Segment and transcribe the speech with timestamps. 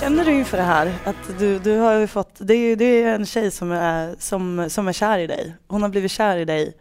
[0.00, 0.92] känner du inför det här?
[1.04, 4.70] Att du, du har ju fått, det är, det är en tjej som är, som,
[4.70, 5.56] som är kär i dig.
[5.68, 6.74] Hon har blivit kär i dig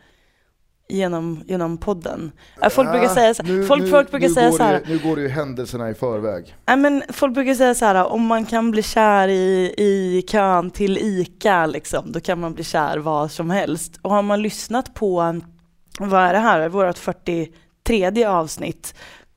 [0.90, 2.32] genom, genom podden.
[2.62, 5.00] Äh, Folk brukar säga så, nu, folk, nu, folk brukar säga så här, det, Nu
[5.00, 6.56] går det ju händelserna i förväg.
[6.68, 10.72] Nej, men folk brukar säga så här, om man kan bli kär i, i kön
[10.72, 14.00] till ICA, liksom, då kan man bli kär var som helst.
[14.02, 15.42] Och har man lyssnat på,
[16.00, 18.96] vad är det här, vårt 43 avsnitt,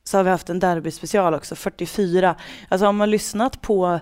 [0.09, 2.35] så har vi haft en derbyspecial också, 44.
[2.69, 3.99] Alltså har man lyssnat på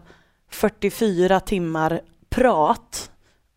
[0.49, 3.11] 44 timmar prat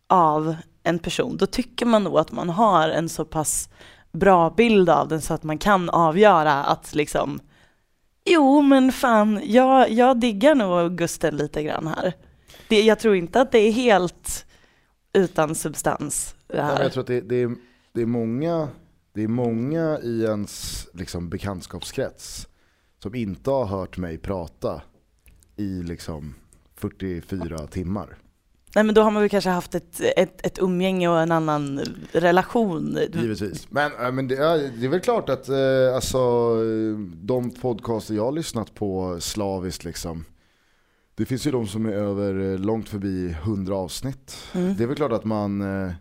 [0.07, 3.69] av en person, då tycker man nog att man har en så pass
[4.11, 7.39] bra bild av den så att man kan avgöra att liksom
[8.25, 12.13] Jo, men fan, jag, jag diggar nog Gusten lite grann här.
[12.67, 14.45] Det, jag tror inte att det är helt
[15.13, 16.83] utan substans det här.
[16.83, 17.55] jag tror att det, det, är,
[17.93, 18.67] det, är många,
[19.13, 22.47] det är många i ens liksom, bekantskapskrets
[22.99, 24.81] som inte har hört mig prata
[25.55, 26.35] i liksom
[26.75, 28.17] 44 timmar.
[28.75, 31.81] Nej, men då har man väl kanske haft ett, ett, ett umgänge och en annan
[32.11, 32.97] relation.
[33.13, 33.67] Givetvis.
[33.71, 36.19] Men, äh, men det, är, det är väl klart att eh, alltså,
[37.13, 40.25] de podcaster jag har lyssnat på slaviskt liksom.
[41.15, 44.37] Det finns ju de som är över långt förbi 100 avsnitt.
[44.53, 44.75] Mm.
[44.75, 45.91] Det är väl klart att man, eh,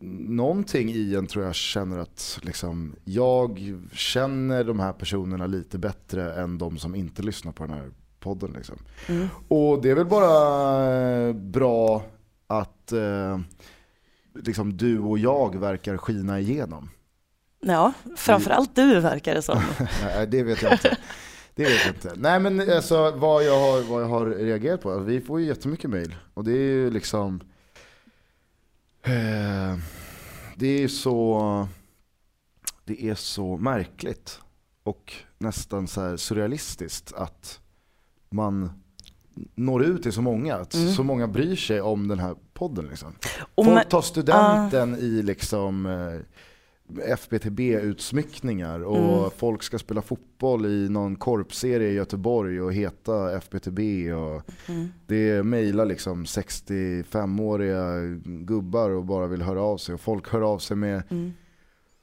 [0.00, 3.60] någonting i en tror jag känner att liksom, jag
[3.92, 8.52] känner de här personerna lite bättre än de som inte lyssnar på den här podden.
[8.52, 8.78] Liksom.
[9.08, 9.28] Mm.
[9.48, 12.04] Och det är väl bara eh, bra
[12.46, 13.38] att eh,
[14.34, 16.90] liksom du och jag verkar skina igenom.
[17.60, 19.62] Ja, framförallt du verkar det som.
[20.02, 20.98] Nej, det vet jag inte.
[21.54, 22.12] Det vet jag inte.
[22.16, 25.90] Nej men alltså vad jag har, vad jag har reagerat på, vi får ju jättemycket
[25.90, 26.14] mail.
[26.34, 27.40] Och det är ju liksom,
[30.56, 31.68] det är så,
[32.84, 34.40] det är så märkligt
[34.82, 37.60] och nästan så surrealistiskt att
[38.30, 38.70] man
[39.54, 40.92] når ut till så många, att Mm.
[40.92, 42.86] så många bryr sig om den här podden.
[42.86, 43.12] Liksom.
[43.54, 46.20] Folk tar studenten i liksom eh,
[47.18, 49.30] FBTB-utsmyckningar och Mm.
[49.36, 54.12] folk ska spela fotboll i någon korpserie i Göteborg och heta FBTB.
[54.12, 54.88] Och Mm.
[55.06, 59.94] det mejlar liksom 65-åriga gubbar och bara vill höra av sig.
[59.94, 61.32] Och folk hör av sig med Mm.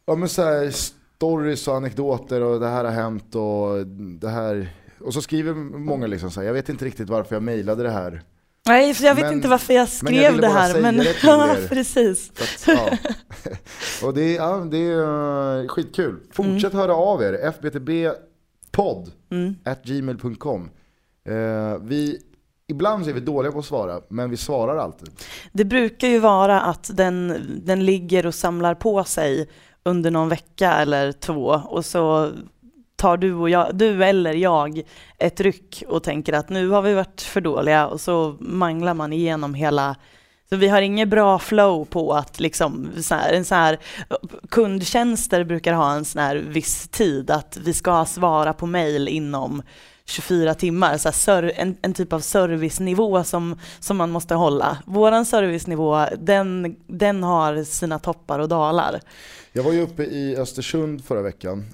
[0.05, 3.87] ja, men så här, stories och anekdoter och det här har hänt och
[4.19, 4.69] det här.
[4.99, 7.89] Och så skriver många liksom så här, jag vet inte riktigt varför jag mejlade det
[7.91, 8.21] här.
[8.67, 10.81] Nej, för jag vet Men- inte varför jag jag skrev ville det här.
[10.81, 12.31] Men det ja, precis.
[12.31, 12.97] Att, ja.
[14.07, 16.19] och det är, ja, det är uh, skitkul.
[16.31, 19.55] Fortsätt höra av er, fbtbpodd Mm.
[19.65, 20.69] at gmail.com.
[21.29, 22.19] Eh, vi,
[22.67, 25.09] ibland är vi dåliga på att svara, men vi svarar alltid.
[25.51, 29.49] Det brukar ju vara att den, den ligger och samlar på sig
[29.83, 32.31] under någon vecka eller två och så
[33.01, 34.81] tar du, och jag, du eller jag
[35.17, 39.13] ett ryck och tänker att nu har vi varit för dåliga och så manglar man
[39.13, 39.95] igenom hela
[40.49, 43.79] så vi har inget bra flow på att liksom, så här, en så här,
[44.49, 49.61] kundtjänster brukar ha en sån här viss tid att vi ska svara på mail inom
[50.05, 54.77] 24 timmar, så här, en, en typ av servicenivå som, som man måste hålla.
[54.85, 58.99] Våran servicenivå, den, den har sina toppar och dalar.
[59.53, 61.65] Jag var ju uppe i Östersund förra veckan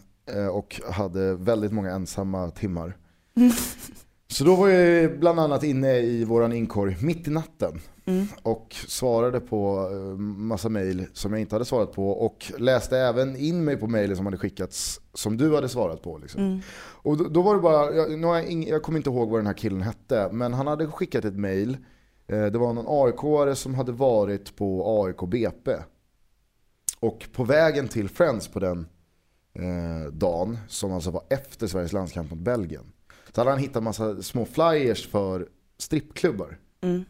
[0.52, 2.98] och hade väldigt många ensamma timmar.
[4.28, 8.28] Så då var jag bland annat inne i våran inkorg mitt i natten Mm.
[8.44, 13.35] och svarade på eh, massa mail som jag inte hade svarat på och läste även
[13.35, 16.18] in mig på mailen som hade skickats som du hade svarat på.
[16.18, 16.41] Liksom.
[16.41, 16.59] Mm.
[16.80, 19.40] Och då, då var det bara, jag, nu jag, ing, jag kommer inte ihåg vad
[19.40, 21.78] den här killen hette, men han hade skickat ett mail.
[22.28, 25.72] Eh, det var någon AIK-are som hade varit på AIK BP.
[27.00, 28.88] Och på vägen till Friends på den
[29.58, 32.84] eh, dagen, som alltså var efter Sveriges landskamp mot Belgien,
[33.34, 36.58] så hade han hittat massa små flyers för strippklubbar.
[36.82, 37.06] Mm.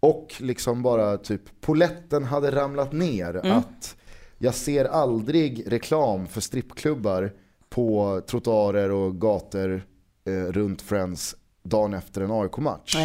[0.00, 3.36] Och liksom bara typ, poletten hade ramlat ner.
[3.44, 3.58] Mm.
[3.58, 3.96] Att
[4.38, 7.32] jag ser aldrig reklam för strippklubbar
[7.68, 9.86] på trottoarer och gator
[10.24, 12.96] eh, runt Friends dagen efter en AIK-match.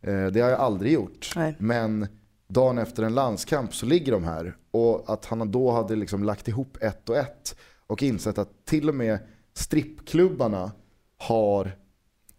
[0.00, 1.32] Eh, det har jag aldrig gjort.
[1.36, 1.54] Nej.
[1.58, 2.06] Men
[2.48, 4.56] dagen efter en landskamp så ligger de här.
[4.70, 7.56] Och att han då hade liksom lagt ihop ett och ett
[7.88, 9.18] och insett att till och med
[9.54, 10.72] strippklubbarna
[11.18, 11.72] har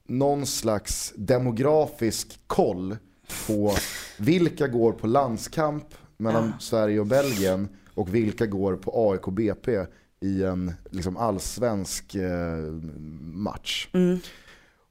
[0.08, 2.98] någon slags demografisk koll
[3.48, 3.74] på
[4.18, 5.86] vilka går på landskamp
[6.18, 6.60] mellan Ja.
[6.60, 9.86] Sverige och Belgien och vilka går på AIK BP
[10.22, 12.58] i en liksom allsvensk eh,
[13.22, 13.90] match.
[13.94, 14.20] Mm.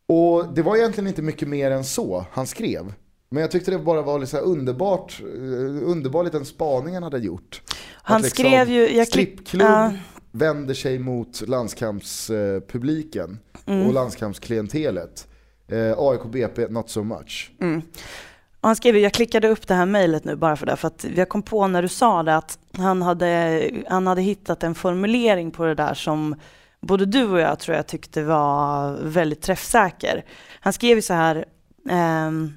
[0.06, 2.92] Och det var egentligen inte mycket mer än så han skrev.
[3.30, 7.62] Men jag tyckte det bara var lite underbart, eh, underbar liten spaning han hade gjort.
[7.94, 8.96] Han liksom skrev ju...
[8.96, 9.92] Jag klipp, Strippklubb Ja.
[10.32, 13.86] Vänder sig mot landskampspubliken Mm.
[13.86, 15.28] och landskampsklientelet.
[15.68, 17.50] Eh, AIK BP, not so much.
[17.60, 17.82] Mm.
[18.60, 21.06] Och han skrev, jag klickade upp det här mejlet nu bara för det, för att
[21.16, 25.50] jag kom på när du sa det att han hade, han hade hittat en formulering
[25.50, 26.34] på det där som
[26.80, 30.24] både du och jag tror jag tyckte var väldigt träffsäker.
[30.60, 31.44] Han skrev ju så här,
[31.90, 32.52] ehm,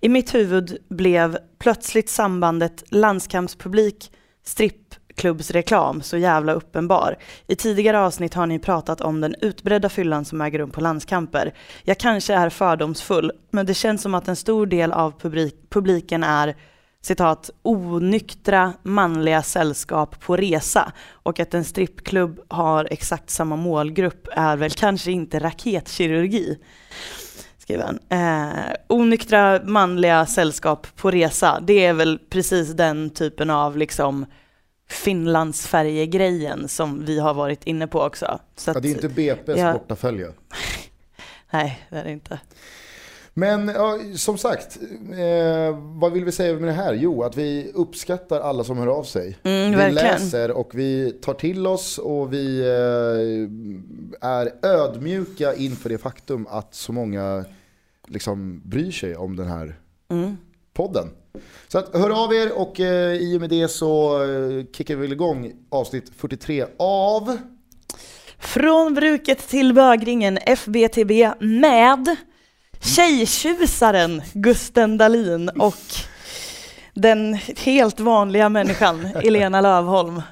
[0.00, 4.12] i mitt huvud blev plötsligt sambandet landskampspublik,
[5.12, 7.16] nattklubbsreklam så jävla uppenbar.
[7.46, 11.54] I tidigare avsnitt har ni pratat om den utbredda fyllan som äger rum på landskamper.
[11.84, 16.24] Jag kanske är fördomsfull, men det känns som att en stor del av publik publiken
[16.24, 16.56] är
[17.02, 20.92] citat, onyktra manliga sällskap på resa
[21.24, 26.58] och att en strippklubb har exakt samma målgrupp är väl kanske inte raketkirurgi
[27.58, 27.98] Skriven.
[28.08, 34.26] Eh, onyktra manliga sällskap på resa, det är väl precis den typen av liksom
[34.92, 38.40] Finlandsfärjegrejen som vi har varit inne på också.
[38.56, 40.28] Så ja, det är inte BP's ja, bortafölje.
[41.50, 42.40] Nej, det är det inte.
[43.34, 44.78] Men ja, som sagt,
[45.10, 46.94] eh, vad vill vi säga med det här?
[46.94, 49.38] Jo, att vi uppskattar alla som hör av sig.
[49.42, 50.06] Mm, vi verkligen.
[50.06, 56.74] läser och vi tar till oss och vi eh, är ödmjuka inför det faktum att
[56.74, 57.44] så många
[58.06, 59.78] liksom bryr sig om den här
[60.08, 60.36] mm.
[60.72, 61.08] podden.
[61.72, 65.12] Så att, hör av er och eh, i och med det så eh, kickar vi
[65.12, 67.38] igång avsnitt 43 av
[68.38, 72.16] Från bruket till bögringen FBTB med
[72.80, 75.84] tjejtjusaren Gusten Dahlin och
[76.94, 80.22] den helt vanliga människan Elena Lövholm.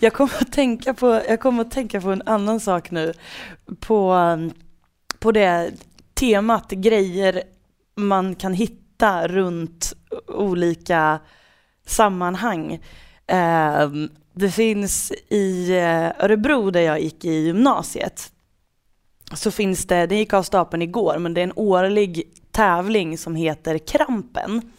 [0.00, 3.12] Jag kommer att tänka på, jag kommer att tänka på en annan sak nu.
[3.80, 4.16] På,
[5.18, 5.72] på det
[6.14, 7.42] temat grejer
[7.96, 9.92] man kan hitta runt
[10.26, 11.20] olika
[11.86, 12.80] sammanhang.
[13.26, 18.32] Ehm, det finns i eh, Örebro där jag gick i gymnasiet.
[19.34, 23.34] Så finns det, det gick av stapeln igår, men det är en årlig tävling som
[23.34, 24.72] heter Krampen.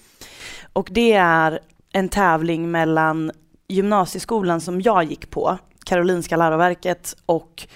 [0.73, 1.59] Och det är
[1.93, 3.31] en tävling mellan
[3.69, 7.67] gymnasieskolan som jag gick på, Karolinska läroverket och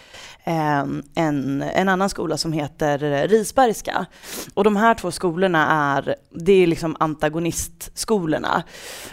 [0.43, 4.05] ehm, en, en annan skola som heter Risbergska.
[4.53, 8.63] Och de här två skolorna är, det är liksom antagonistskolorna.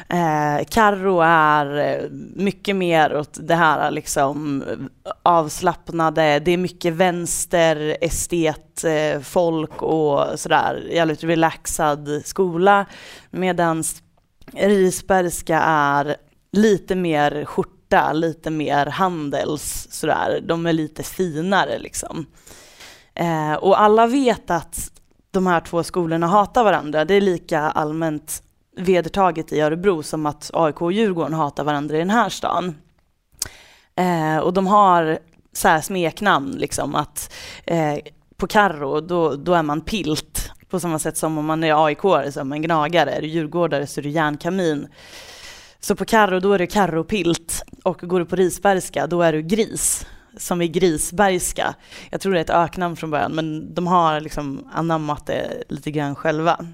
[0.09, 4.65] Eh, Karro är eh, mycket mer åt det här liksom
[5.23, 12.87] avslappnade, det är mycket vänster, estet, eh, folk och sådär, jävligt relaxad skola.
[13.31, 13.85] Medan
[14.53, 16.17] Risbergska är
[16.53, 20.41] lite mer skjorta, lite mer handels sådär.
[20.49, 22.27] De är lite finare liksom.
[23.15, 27.05] Eh, och alla vet att de här två skolorna hatar varandra.
[27.05, 28.43] Det är lika allmänt
[28.77, 32.75] vedertaget i Örebro som att AIK och Djurgården hatar varandra i den här stan.
[33.97, 35.19] Eh, och de har
[35.53, 37.33] så här smeknamn, liksom att
[37.65, 37.99] eh,
[38.37, 42.05] på Karro då, då är man pilt på samma sätt som om man är AIK
[42.05, 44.89] är man gnagare, är du djurgårdare så är du järnkamin.
[45.81, 49.43] Så på Karro då är det Karropilt och går du på Risbergska då är du
[49.43, 50.07] Gris
[50.37, 51.75] som är Grisbergska.
[52.11, 55.91] Jag tror det är ett öknamn från början men de har liksom anammat det lite
[55.91, 56.67] grann själva.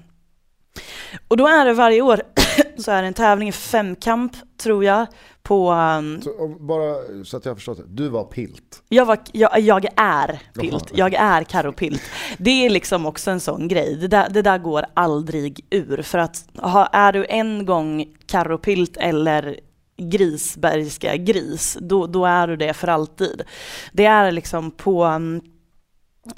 [1.27, 2.21] Och då är det varje år
[2.77, 5.07] så är det en tävling i femkamp tror jag
[5.47, 5.71] på...
[5.71, 8.83] Um, så, bara så att jag har förstått det, du var pilt?
[8.89, 12.01] Jag, var, jag, jag är pilt, jag är Karo Pilt.
[12.37, 16.01] Det är liksom också en sån grej, det där, det där går aldrig ur.
[16.01, 19.59] För att ha, är du en gång Karo Pilt eller
[19.97, 23.43] Grisbergska gris, då, då är du det för alltid.
[23.91, 25.41] Det är liksom på um,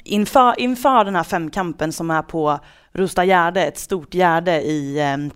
[0.04, 2.58] inför, inför den här femkampen som är på
[2.92, 5.30] Rosta Gärde, ett stort gärde i, um,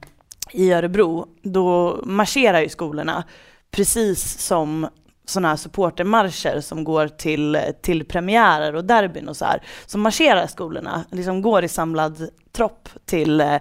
[0.53, 3.25] i Örebro, då marscherar ju skolorna
[3.75, 4.89] precis som
[5.27, 9.63] sådana här supportermarscher som går till, till premiärer och derbyn och så här.
[9.87, 13.57] som marscherar skolorna, liksom går i samlad tropp till, eh,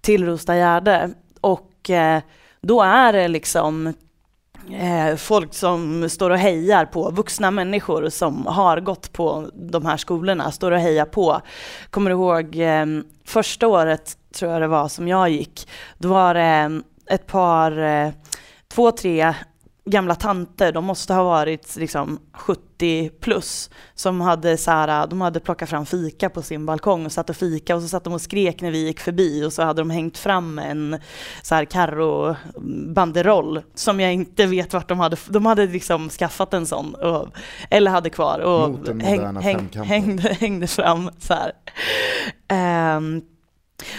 [0.00, 1.10] till Rostagärde.
[1.40, 2.22] Och eh,
[2.60, 3.86] då är det liksom
[4.70, 9.96] eh, folk som står och hejar på, vuxna människor som har gått på de här
[9.96, 11.40] skolorna, står och hejar på.
[11.90, 12.86] Kommer du ihåg eh,
[13.24, 18.10] första året, tror jag det var, som jag gick, då var det ett par eh,
[18.76, 19.34] två, tre
[19.84, 25.40] gamla tanter, de måste ha varit liksom 70 plus, som hade, så här, de hade
[25.40, 28.20] plockat fram fika på sin balkong och satt och fika och så satt de och
[28.20, 31.00] skrek när vi gick förbi och så hade de hängt fram en
[31.42, 32.36] så här Carro
[32.94, 37.28] banderoll som jag inte vet vart de hade, de hade liksom skaffat en sån och,
[37.70, 41.34] eller hade kvar och häng, häng, hängde, hängde fram så.
[42.54, 43.22] Um,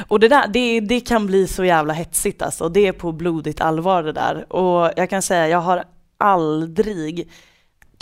[0.08, 2.70] och det där, det, det kan bli så jävla hetsigt alltså.
[2.70, 4.54] Det är på blodigt allvar det där.
[4.54, 5.84] Och jag kan säga, jag har
[6.18, 7.30] aldrig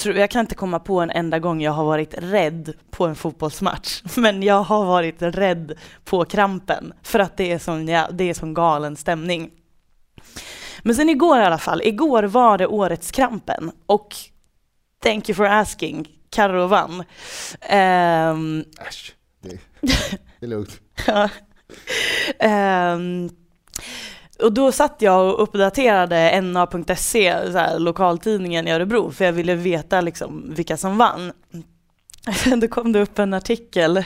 [0.03, 4.03] jag kan inte komma på en enda gång jag har varit rädd på en fotbollsmatch.
[4.17, 8.34] Men jag har varit rädd på krampen för att det är sån, ja, det är
[8.34, 9.51] sån galen stämning.
[10.84, 14.15] Men sen igår i alla fall, igår var det årets krampen och
[15.03, 17.03] thank you for asking, Carro vann.
[17.72, 19.60] Um, Äsch, det,
[20.39, 20.82] det är lugnt
[22.43, 23.29] um,
[24.39, 27.36] och då satt jag och uppdaterade na.se,
[27.77, 31.31] lokaltidningen i Örebro, för jag ville veta liksom vilka som vann.
[32.62, 34.03] Då kom det upp en artikel,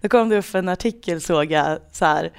[0.00, 2.32] då kom det upp en artikel såg jag så här,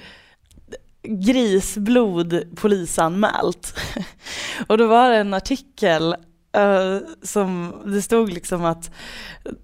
[1.02, 3.80] grisblod polisanmält.
[4.66, 6.16] Och då var det en artikel
[6.56, 8.90] uh, som det stod liksom att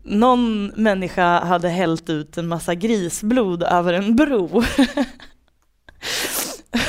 [0.02, 4.44] någon människa hade hällt ut en massa grisblod över en bro.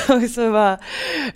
[0.08, 0.78] och så bara,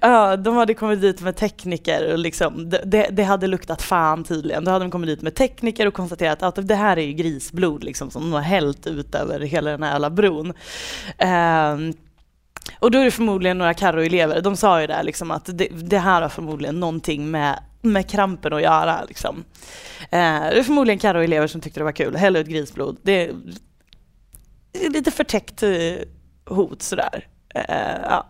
[0.01, 4.65] ja, de hade kommit dit med tekniker och liksom, det, det, hade luktat fan tydligen.
[4.65, 7.85] Då hade de kommit dit med tekniker och konstaterat att det här är ju grisblod
[7.85, 10.53] liksom, som de har hällt ut över hela den här jävla bron.
[11.23, 11.95] Uh,
[12.79, 15.99] och då är det förmodligen några Carro-elever, de sa ju där liksom att det, det,
[15.99, 19.05] här har förmodligen någonting med, med krampen att göra.
[19.09, 19.45] Liksom.
[20.01, 22.99] Eh, det är förmodligen Karo elever som tyckte det var kul, häll ut grisblod.
[23.03, 23.35] Det är,
[24.91, 25.63] lite förtäckt
[26.47, 27.27] hot sådär.
[27.55, 28.27] Eh, ja.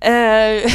[0.00, 0.12] Eh,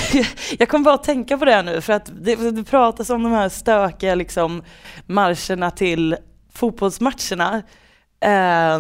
[0.60, 3.32] jag kommer bara att tänka på det nu för att det, det pratas om de
[3.32, 4.64] här stökiga liksom,
[5.06, 6.16] marscherna till
[6.54, 7.62] fotbollsmatcherna.
[8.20, 8.80] Eh,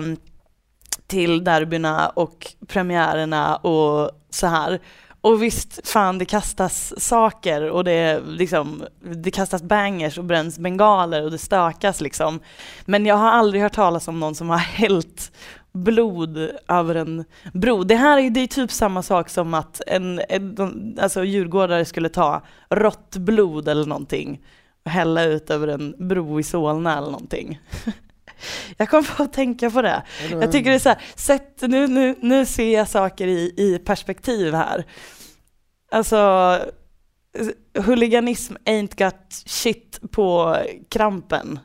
[1.07, 4.79] till derbyna och premiärerna och så här.
[5.23, 11.23] Och visst, fan det kastas saker och det, liksom, det kastas bangers och bränns bengaler
[11.23, 12.39] och det stökas liksom.
[12.85, 15.31] Men jag har aldrig hört talas om någon som har hällt
[15.71, 17.83] blod över en bro.
[17.83, 22.09] Det här är, det är typ samma sak som att en, en alltså djurgårdare skulle
[22.09, 24.41] ta rått blod eller någonting
[24.85, 27.59] och hälla ut över en bro i Solna eller någonting.
[28.77, 30.03] Jag kom på att tänka på det.
[30.31, 33.79] Jag tycker det är så här, sätt, nu, nu, nu ser jag saker i, i
[33.85, 34.85] perspektiv här.
[35.91, 36.59] Alltså,
[37.73, 40.57] huliganism ain't got shit på
[40.89, 41.59] krampen.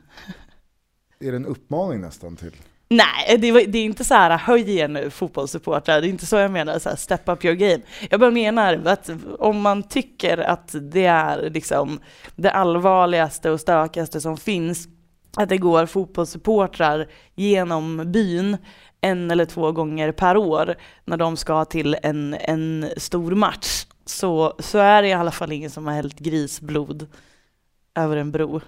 [1.19, 2.51] Är det en uppmaning nästan till?
[2.91, 6.35] Nej, det, det, är inte så här höj er nu fotbollssupportrar, det är inte så
[6.35, 7.81] jag menar, så här, step up your game.
[8.09, 9.09] Jag bara menar att
[9.39, 11.99] om man tycker att det är liksom
[12.35, 14.87] det allvarligaste och stökigaste som finns,
[15.37, 18.57] att det går fotbollssupportrar genom byn
[19.01, 24.55] en eller två gånger per år när de ska till en, en stor match, så,
[24.59, 27.07] så är det i alla fall ingen som har hällt grisblod
[27.95, 28.61] över en bro.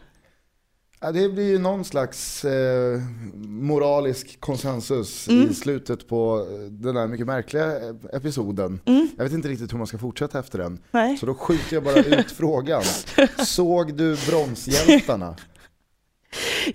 [1.03, 2.99] Ja, det blir ju någon slags eh,
[3.35, 5.49] moralisk konsensus mm.
[5.49, 7.73] i slutet på den där mycket märkliga
[8.13, 8.79] episoden.
[8.85, 9.09] Mm.
[9.17, 10.79] Jag vet inte riktigt hur man ska fortsätta efter den.
[10.91, 11.17] Nej.
[11.17, 12.83] Så då skjuter jag bara ut frågan.
[13.45, 15.35] Såg du Bronshjältarna?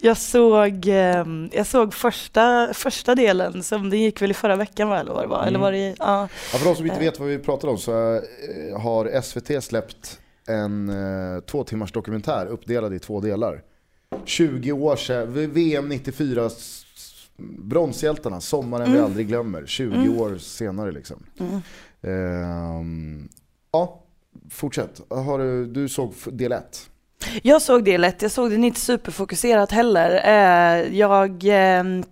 [0.00, 4.88] Jag såg, ehm, jag såg första, första delen, som det gick väl i förra veckan
[4.88, 5.36] va, eller vad det var?
[5.36, 5.48] Mm.
[5.48, 6.28] Eller var det, ja.
[6.52, 10.20] ja, för de som inte vet vad vi pratar om så eh, har SVT släppt
[10.46, 13.62] en eh, två timmars dokumentär uppdelad i två delar.
[14.24, 16.50] 20 år sedan, VM 94,
[17.38, 18.96] bronshjältarna, sommaren mm.
[18.96, 19.66] vi aldrig glömmer.
[19.66, 20.20] 20 mm.
[20.20, 21.26] år senare liksom.
[21.38, 21.60] Mm.
[22.80, 23.28] Um,
[23.72, 24.02] ja,
[24.50, 25.00] fortsätt.
[25.08, 26.90] Har du, du såg del 1?
[27.42, 30.20] Jag såg det lätt, jag såg den inte superfokuserat heller.
[30.24, 31.44] Eh, jag...
[31.44, 32.04] Ehm,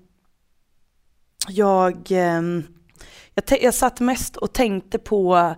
[1.49, 2.65] jag, ehm,
[3.35, 5.55] jag, jag satt mest och tänkte på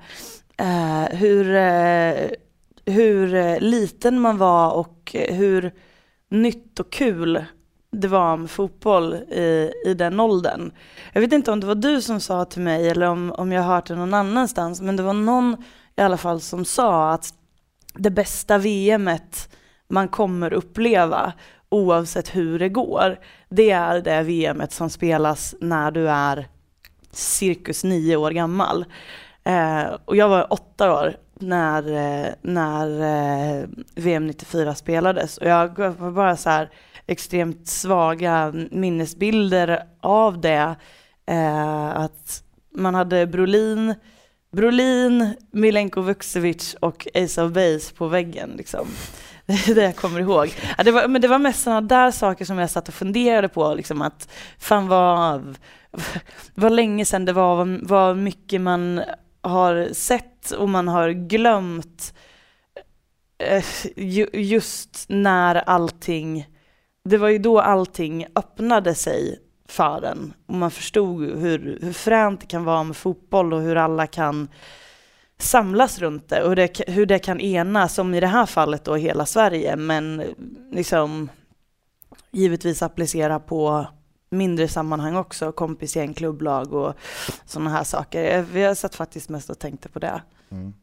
[0.59, 2.31] eh, hur, eh,
[2.87, 5.73] hur liten man var och hur
[6.31, 7.45] nytt och kul
[7.93, 10.73] det var med fotboll i, i den åldern.
[11.13, 13.63] Jag vet inte om det var du som sa till mig eller om, om jag
[13.63, 15.57] hört det någon annanstans, men det var någon
[15.97, 17.35] i alla fall som sa att
[17.99, 19.57] det bästa VMet
[19.88, 21.33] man kommer uppleva
[21.69, 26.49] oavsett hur det går, det är det VMet som spelas när du är
[27.11, 28.85] cirkus nio år gammal.
[29.45, 35.38] Eh, och jag var åtta år när, eh, när eh, VM 94 spelades.
[35.38, 36.71] Och jag var bara så här
[37.07, 40.76] extremt svaga minnesbilder av det.
[41.26, 42.43] Eh, att
[42.75, 43.95] man hade Brolin,
[44.57, 48.51] Brolin, Milenko Vukcevic och Ace of Base på väggen.
[48.57, 48.89] Liksom.
[49.47, 50.55] Det är det jag kommer ihåg.
[50.79, 53.49] Ja, det var, men det var mest sådana där saker som jag satt och funderade
[53.49, 55.59] på, liksom att fan vad,
[56.55, 59.03] vad länge sedan det var, vad, vad mycket man
[59.41, 62.15] har sett och man har glömt
[63.39, 63.65] eh,
[64.33, 66.47] just när allting,
[67.05, 72.41] det var ju då allting öppnade sig för en och man förstod hur, hur fränt
[72.41, 74.49] det kan vara med fotboll och hur alla kan
[75.39, 78.85] samlas runt det och hur det, hur det kan ena, som i det här fallet
[78.85, 80.23] då hela Sverige, men
[80.73, 81.29] liksom
[82.31, 83.87] givetvis applicera på
[84.31, 86.95] mindre sammanhang också, kompisgäng, klubblag och
[87.45, 88.43] sådana här saker.
[88.53, 90.23] Vi har satt faktiskt mest och tänkte på det.
[90.51, 90.75] Mm.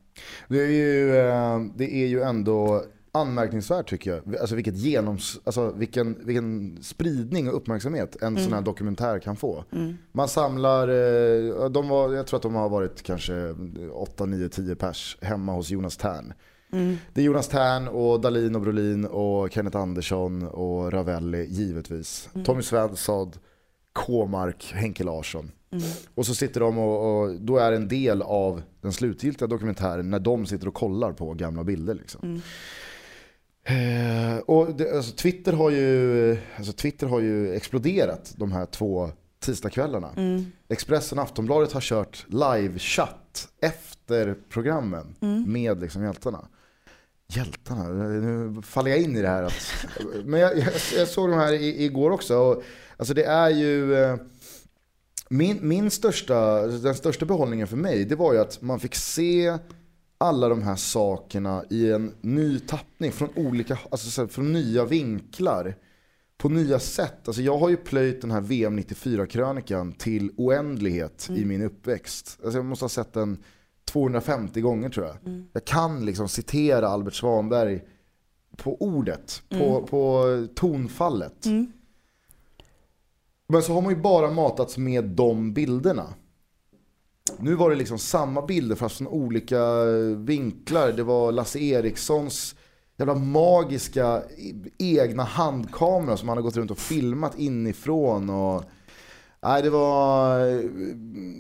[0.48, 4.36] Det, är ju, eh, det är ju ändå anmärkningsvärt tycker jag.
[4.38, 8.44] Alltså, vilket genoms, alltså vilken, vilken spridning och uppmärksamhet en mm.
[8.44, 9.64] sån här dokumentär kan få.
[9.72, 9.98] Mm.
[10.12, 13.56] Man samlar, eh, de var, jag tror att de har varit kanske
[13.92, 16.34] 8, 9, 10 pers hemma hos Jonas Tern.
[16.72, 16.98] Mm.
[17.14, 22.30] Det är Jonas Tern och Dalin och Brolin och Kenneth Andersson och Ravelli givetvis.
[22.34, 22.46] Mm.
[22.46, 23.32] Tommy Svensson,
[23.94, 25.52] K-mark, Henke Larsson.
[25.72, 25.84] Mm.
[26.16, 30.20] Och så sitter de och, och, då är en del av den slutgiltiga dokumentären när
[30.20, 31.94] de sitter och kollar på gamla bilder.
[31.94, 32.20] Liksom.
[32.24, 32.42] Mm.
[33.64, 39.12] Eh, och det, alltså, Twitter, har ju, alltså, Twitter har ju exploderat de här två
[39.40, 40.10] tisdagskvällarna.
[40.18, 40.52] Mm.
[40.70, 45.52] Expressen och Aftonbladet har kört live-chatt efter programmen mm.
[45.54, 46.48] med liksom hjältarna.
[47.28, 49.44] Hjältarna, nu faller jag in i det här.
[49.44, 49.54] Att,
[50.26, 52.38] men jag, jag, jag såg de här i, igår också.
[52.38, 52.64] Och,
[52.98, 53.96] alltså det är ju...
[53.96, 54.16] Eh,
[55.30, 59.58] min, min största, den största behållningen för mig, det var ju att man fick se
[60.24, 65.76] alla de här sakerna i en ny tappning från olika, alltså från nya vinklar.
[66.38, 67.28] På nya sätt.
[67.28, 71.42] Alltså jag har ju plöjt den här VM 94-krönikan till oändlighet mm.
[71.42, 72.40] i min uppväxt.
[72.44, 73.44] Alltså jag måste ha sett den
[73.86, 75.18] 250 gånger tror jag.
[75.26, 75.46] Mm.
[75.54, 77.82] Jag kan liksom citera Albert Svanberg
[78.58, 79.86] på ordet, på, mm.
[79.86, 81.46] på tonfallet.
[81.46, 81.72] Mm.
[83.48, 86.14] Men så har man ju bara matats med de bilderna.
[87.44, 89.84] Nu var det liksom samma bilder fast från olika
[90.18, 90.92] vinklar.
[90.92, 92.56] Det var Lasse Erikssons
[92.98, 98.30] jävla magiska e-, egna handkamera som han har gått runt och filmat inifrån.
[98.30, 98.64] Och,
[99.42, 100.62] nej, det var eh,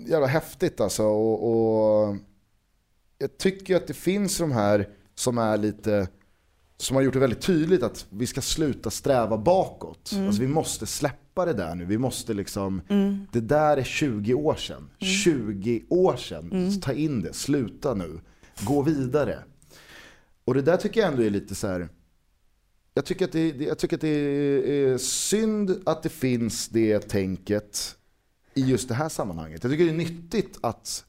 [0.08, 1.04] jävla häftigt alltså.
[1.04, 2.16] Och, och
[3.18, 6.08] jag tycker att det finns de här som är lite
[6.84, 10.12] som har gjort det väldigt tydligt att vi ska sluta sträva bakåt.
[10.12, 10.28] Mm.
[10.28, 11.86] Alltså vi måste släppa det där nu.
[11.86, 13.28] Vi måste liksom, mm.
[13.32, 14.90] det där är 20 år sedan.
[15.00, 15.14] Mm.
[15.14, 16.52] 20 år sedan.
[16.52, 16.82] Mm.
[16.82, 18.20] Ta in det, sluta nu.
[18.62, 19.40] Gå vidare.
[20.46, 21.90] Och det där tycker jag ändå är lite så här,
[22.94, 27.96] Jag tycker att det, jag tycker att det är synd att det finns det tänket
[28.54, 29.64] i just det här sammanhanget.
[29.64, 31.06] Jag tycker det är nyttigt att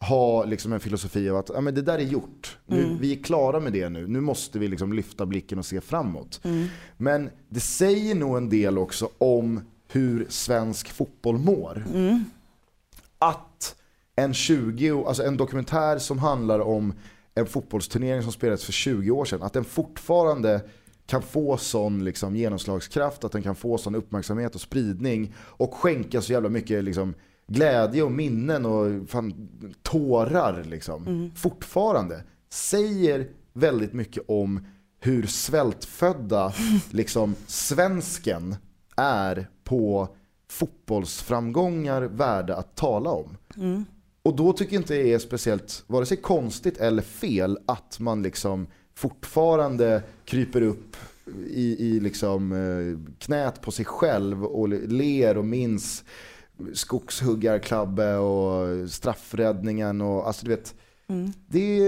[0.00, 2.58] ha liksom en filosofi av att ja, men det där är gjort.
[2.66, 2.98] Nu, mm.
[2.98, 4.06] Vi är klara med det nu.
[4.06, 6.40] Nu måste vi liksom lyfta blicken och se framåt.
[6.44, 6.66] Mm.
[6.96, 11.84] Men det säger nog en del också om hur svensk fotboll mår.
[11.94, 12.24] Mm.
[13.18, 13.76] Att
[14.16, 16.94] en, 20, alltså en dokumentär som handlar om
[17.34, 20.60] en fotbollsturnering som spelades för 20 år sedan, att den fortfarande
[21.06, 26.22] kan få sån liksom genomslagskraft, att den kan få sån uppmärksamhet och spridning och skänka
[26.22, 27.14] så jävla mycket liksom,
[27.46, 29.48] glädje och minnen och fan,
[29.82, 31.30] tårar liksom, mm.
[31.34, 34.66] fortfarande säger väldigt mycket om
[35.00, 36.52] hur svältfödda
[36.90, 38.56] liksom, svensken
[38.96, 40.08] är på
[40.48, 43.36] fotbollsframgångar värda att tala om.
[43.56, 43.84] Mm.
[44.22, 48.22] Och då tycker jag inte det är speciellt vare sig konstigt eller fel att man
[48.22, 50.96] liksom fortfarande kryper upp
[51.46, 56.04] i, i liksom, eh, knät på sig själv och ler och minns
[56.72, 60.74] skogshuggarklabbe och straffräddningen och alltså du vet.
[61.08, 61.32] Mm.
[61.46, 61.80] Det,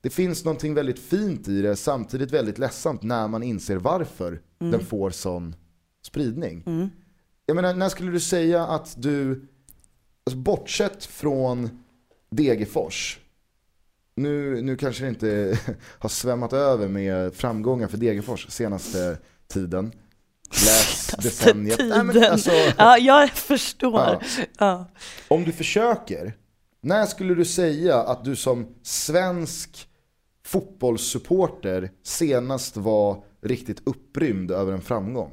[0.00, 4.72] det finns någonting väldigt fint i det, samtidigt väldigt ledsamt när man inser varför mm.
[4.72, 5.54] den får sån
[6.02, 6.62] spridning.
[6.66, 6.88] Mm.
[7.46, 9.46] Jag menar, när skulle du säga att du,
[10.26, 11.68] alltså bortsett från
[12.30, 13.20] Degerfors,
[14.14, 15.58] nu, nu kanske det inte
[15.98, 19.92] har svämmat över med framgångar för Degerfors senaste tiden.
[20.50, 21.80] Läs decenniet.
[21.88, 24.00] Nej, men alltså, ja, jag förstår.
[24.00, 24.20] Ja.
[24.58, 24.86] Ja.
[25.28, 26.32] Om du försöker,
[26.80, 29.88] när skulle du säga att du som svensk
[30.46, 35.30] fotbollssupporter senast var riktigt upprymd över en framgång?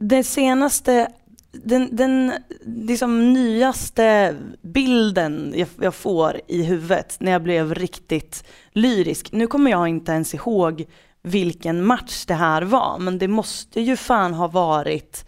[0.00, 1.08] Det senaste,
[1.52, 2.32] den, den
[2.64, 9.70] liksom nyaste bilden jag, jag får i huvudet när jag blev riktigt lyrisk, nu kommer
[9.70, 10.84] jag inte ens ihåg
[11.24, 15.26] vilken match det här var, men det måste ju fan ha varit,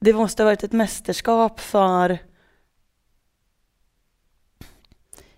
[0.00, 2.18] det måste ha varit ett mästerskap för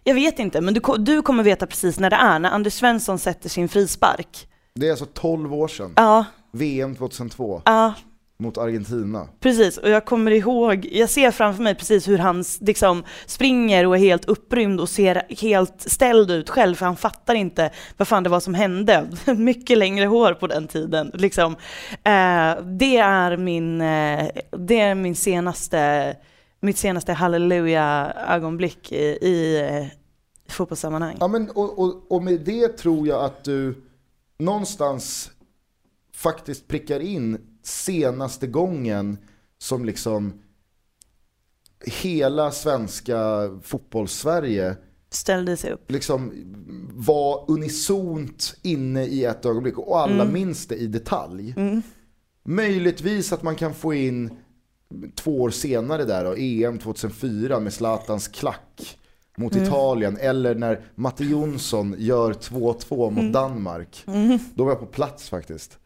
[0.04, 3.18] Jag vet inte, men du, du kommer veta precis när det är, när Anders Svensson
[3.18, 4.48] sätter sin frispark.
[4.74, 5.92] Det är alltså 12 år sedan.
[5.96, 7.94] Ja, VM 2002 ja,
[8.42, 9.28] mot Argentina.
[9.40, 9.78] precis.
[9.78, 14.00] Och jag kommer ihåg, jag ser framför mig precis hur han liksom springer och är
[14.00, 18.28] helt upprymd och ser helt ställd ut själv, för han fattar inte vad fan det
[18.30, 19.10] var som hände.
[19.36, 21.10] Mycket längre hår på den tiden.
[21.14, 21.52] Liksom.
[21.92, 26.16] Eh, det är min, eh, det är min senaste,
[26.60, 29.86] mitt senaste halleluja-ögonblick i, i eh,
[30.52, 31.16] fotbollssammanhang.
[31.20, 33.82] Ja, men, och, och, och med det tror jag att du
[34.38, 35.30] någonstans
[36.14, 39.18] faktiskt prickar in senaste gången
[39.58, 40.32] som liksom
[41.86, 44.76] hela svenska fotbollssverige
[45.10, 45.90] Ställde sig upp.
[45.90, 46.32] liksom
[46.90, 51.54] var unisont inne i ett ögonblick och alla minns det i detalj.
[52.44, 54.36] Möjligtvis att man kan få in
[55.14, 58.98] två år senare där då, EM 2004 med Zlatans klack
[59.38, 64.04] mot Italien eller när Matte Jonsson gör 2-2 mot Danmark.
[64.54, 65.78] Då var jag på plats faktiskt.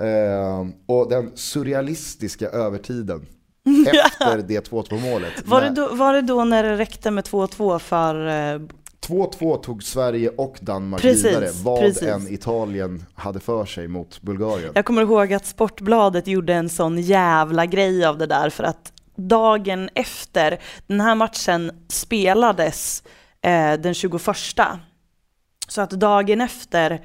[0.00, 3.26] Eh, och den surrealistiska övertiden
[4.04, 5.32] efter det 2-2 målet.
[5.46, 8.26] Var det, När- då, var det då när det räckte med 2-2 för...
[8.54, 8.60] eh,
[9.06, 12.02] 2-2 tog Sverige och Danmark Precis, vidare, vad precis.
[12.02, 14.70] än Italien hade för sig mot Bulgarien.
[14.74, 18.92] Jag kommer ihåg att Sportbladet gjorde en sån jävla grej av det där för att
[19.16, 23.02] dagen efter, den här matchen spelades
[23.42, 24.22] eh, den 21.
[25.68, 27.00] Så att dagen efter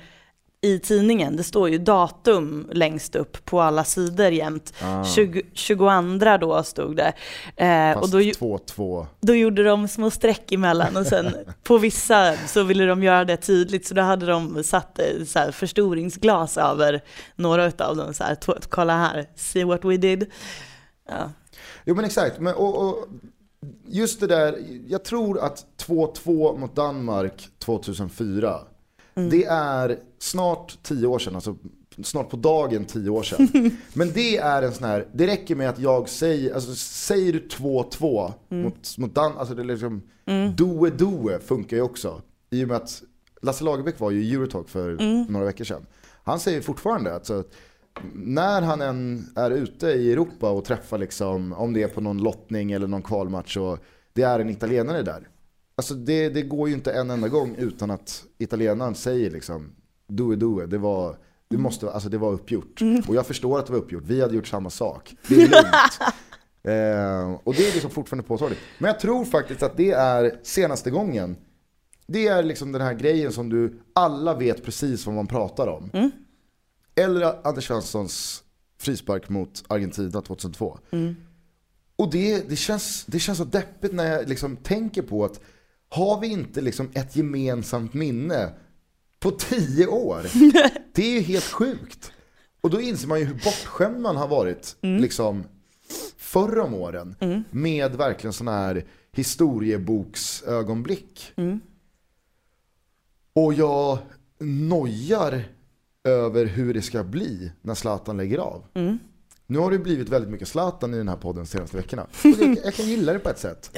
[0.62, 4.74] i tidningen, det står ju datum längst upp på alla sidor jämt.
[4.82, 5.04] Ah.
[5.06, 7.14] 20, 22 då stod det.
[7.56, 9.06] Eh, och Fast då, ju- 2-2.
[9.22, 13.38] då gjorde de små streck emellan och sen på vissa så ville de göra det
[13.38, 17.02] tydligt så då hade de satt eh, så här förstoringsglas över
[17.36, 20.26] några utav dem så här, "Tw- kolla här, see what we did.
[21.10, 21.32] Ja.
[21.86, 23.08] Jo men exakt, men, och, och,
[23.86, 28.60] just det där, jag tror att 2-2 mot Danmark 2004,
[29.14, 31.56] det är snart 10 år sedan, alltså
[32.04, 33.78] snart på dagen 10 år sedan.
[33.94, 37.48] men det är en sån här, det räcker med att jag säger, alltså säger du
[37.48, 40.02] 2-2 mot, mot Danmark, alltså det är liksom,
[40.56, 42.22] doe doe funkar ju också.
[42.50, 43.04] I och med att
[43.42, 44.98] Lasse Lagerbäck var ju i Eurotalk för
[45.32, 45.86] några veckor sedan.
[46.24, 47.44] Han säger fortfarande att så,
[48.14, 52.18] när han än är ute i Europa och träffar liksom, om det är på någon
[52.18, 53.80] lottning eller någon kvalmatch och
[54.14, 55.28] det är en italienare där.
[55.76, 59.72] Alltså det, det går ju inte en enda gång utan att italienaren säger liksom
[60.08, 61.16] due due, det var,
[61.48, 62.82] det måste, alltså det var uppgjort.
[63.08, 65.16] Och jag förstår att det var uppgjort, vi hade gjort samma sak.
[65.28, 66.00] Det är lugnt.
[66.64, 68.60] eh, och det är liksom fortfarande påtagligt.
[68.78, 71.36] Men jag tror faktiskt att det är senaste gången
[72.12, 76.12] det är liksom den här grejen som du, alla vet precis vad man pratar om.
[77.00, 78.44] Eller Anders Svenssons
[78.80, 80.80] frispark mot Argentina 2002.
[81.96, 85.40] Och det, det, känns, det känns så deppigt när jag liksom tänker på att
[85.90, 88.54] har vi inte liksom ett gemensamt minne
[89.20, 90.22] på tio år?
[90.94, 92.12] Det är ju helt sjukt.
[92.62, 95.44] Och då inser man ju hur bortskämd man har varit liksom
[96.18, 97.16] förr om åren
[97.52, 101.32] med verkligen sådana här historieboksögonblick.
[103.34, 103.98] Och jag
[104.40, 105.44] nojar
[106.04, 108.64] över hur det ska bli när Zlatan lägger av.
[109.48, 112.08] Nu har det blivit väldigt mycket Zlatan i den här podden de senaste veckorna.
[112.24, 113.78] Det, jag kan gilla det på ett sätt.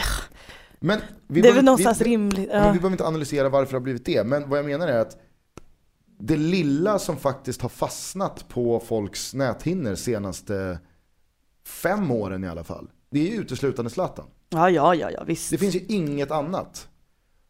[0.79, 2.37] Men vi Det är väl någonstans vi, rimligt.
[2.49, 2.71] men Ja.
[2.71, 4.23] vi behöver inte analysera varför det har blivit det.
[4.27, 5.17] Men vad jag menar är att
[6.19, 10.79] det lilla som faktiskt har fastnat på folks näthinnor senaste
[11.65, 12.89] fem åren i alla fall.
[13.09, 14.25] Det är ju uteslutande Zlatan.
[14.49, 15.49] ja, ja, ja, ja, visst.
[15.51, 16.87] Det finns ju inget annat.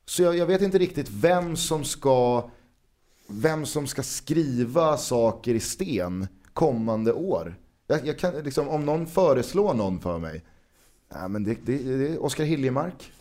[0.06, 2.50] Så jag, jag vet inte riktigt vem som ska
[3.34, 7.56] vem som ska skriva saker i sten kommande år.
[7.88, 10.46] Jag, jag kan, liksom, om någon föreslår någon för mig.
[11.14, 13.14] Ja, men det, det, det är Oskar Hiljemark.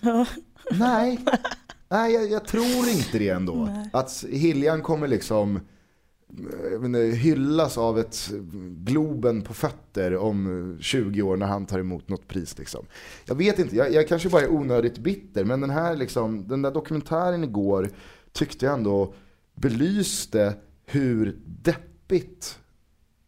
[0.71, 1.19] Nej,
[1.89, 3.69] Nej jag, jag tror inte det ändå.
[3.93, 5.61] Att Hiljan kommer liksom
[6.71, 8.31] vet inte, hyllas av ett
[8.63, 12.59] Globen på fötter om 20 år när han tar emot något pris.
[12.59, 12.87] Liksom.
[13.25, 16.63] Jag vet inte, jag, jag kanske bara är onödigt bitter, men den här liksom, den
[16.63, 17.91] där dokumentären igår
[18.33, 19.15] tyckte jag ändå
[19.61, 20.55] belyste
[20.87, 22.59] hur deppigt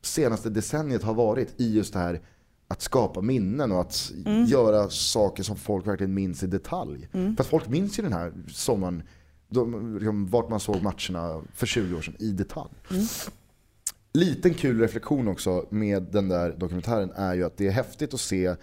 [0.02, 2.20] senaste decenniet har varit i just det här
[2.68, 4.12] att skapa minnen och att
[4.48, 7.08] göra saker som folk verkligen minns i detalj.
[7.36, 9.02] För att folk minns ju den här sommaren,
[9.48, 12.70] de, liksom, vart man såg matcherna för 20 år sedan i detalj.
[14.14, 18.20] Liten kul reflektion också med den där dokumentären är ju att det är häftigt att
[18.20, 18.54] se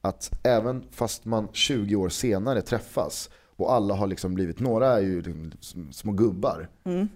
[0.00, 5.00] att även fast man 20 år senare träffas och alla har liksom blivit, några är
[5.00, 6.68] ju liksom små gubbar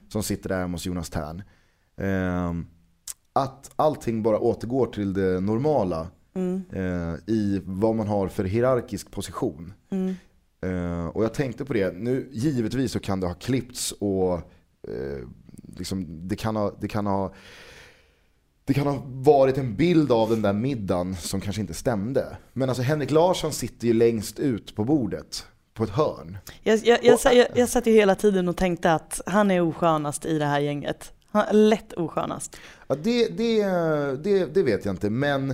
[0.09, 1.43] som sitter där hemma hos Jonas Tern.
[1.97, 2.67] Ehm,
[3.33, 6.07] att allting bara återgår till det normala
[6.73, 9.73] eh, i vad man har för hierarkisk position.
[10.63, 14.35] Eh, och jag tänkte på det, nu givetvis så kan det ha klippts och
[14.89, 15.29] eh,
[15.77, 17.35] liksom, det, kan ha, det, kan ha,
[18.65, 22.37] det kan ha varit en bild av den där middagen som kanske inte stämde.
[22.53, 26.39] Men alltså Henrik Larsson sitter ju längst ut på bordet på ett hörn.
[26.63, 30.27] Jag, jag, jag, jag, jag satt ju hela tiden och tänkte att han är oskönast
[30.27, 31.13] i det här gänget.
[31.31, 32.57] Han är lätt oskönast.
[32.87, 33.63] Ja, det, det,
[34.23, 35.51] det, det vet jag inte, men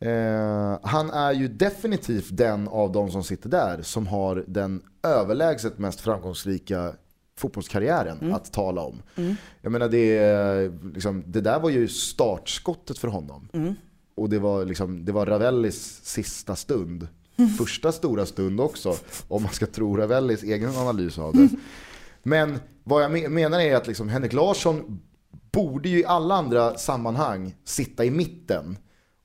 [0.00, 5.78] eh, han är ju definitivt den av de som sitter där som har den överlägset
[5.78, 6.92] mest framgångsrika
[7.36, 8.34] fotbollskarriären Mm.
[8.34, 9.02] att tala om.
[9.62, 13.48] Jag menar det, liksom, det där var ju startskottet för honom.
[13.52, 13.74] Mm.
[14.14, 17.08] Och det var, liksom, det var Ravellis sista stund.
[17.58, 18.94] Första stora stund också,
[19.28, 21.48] om man ska tro Ravellis egen analys av det.
[22.22, 25.00] Men vad jag me- menar är att liksom Henrik Larsson
[25.52, 28.76] borde ju i alla andra sammanhang sitta i mitten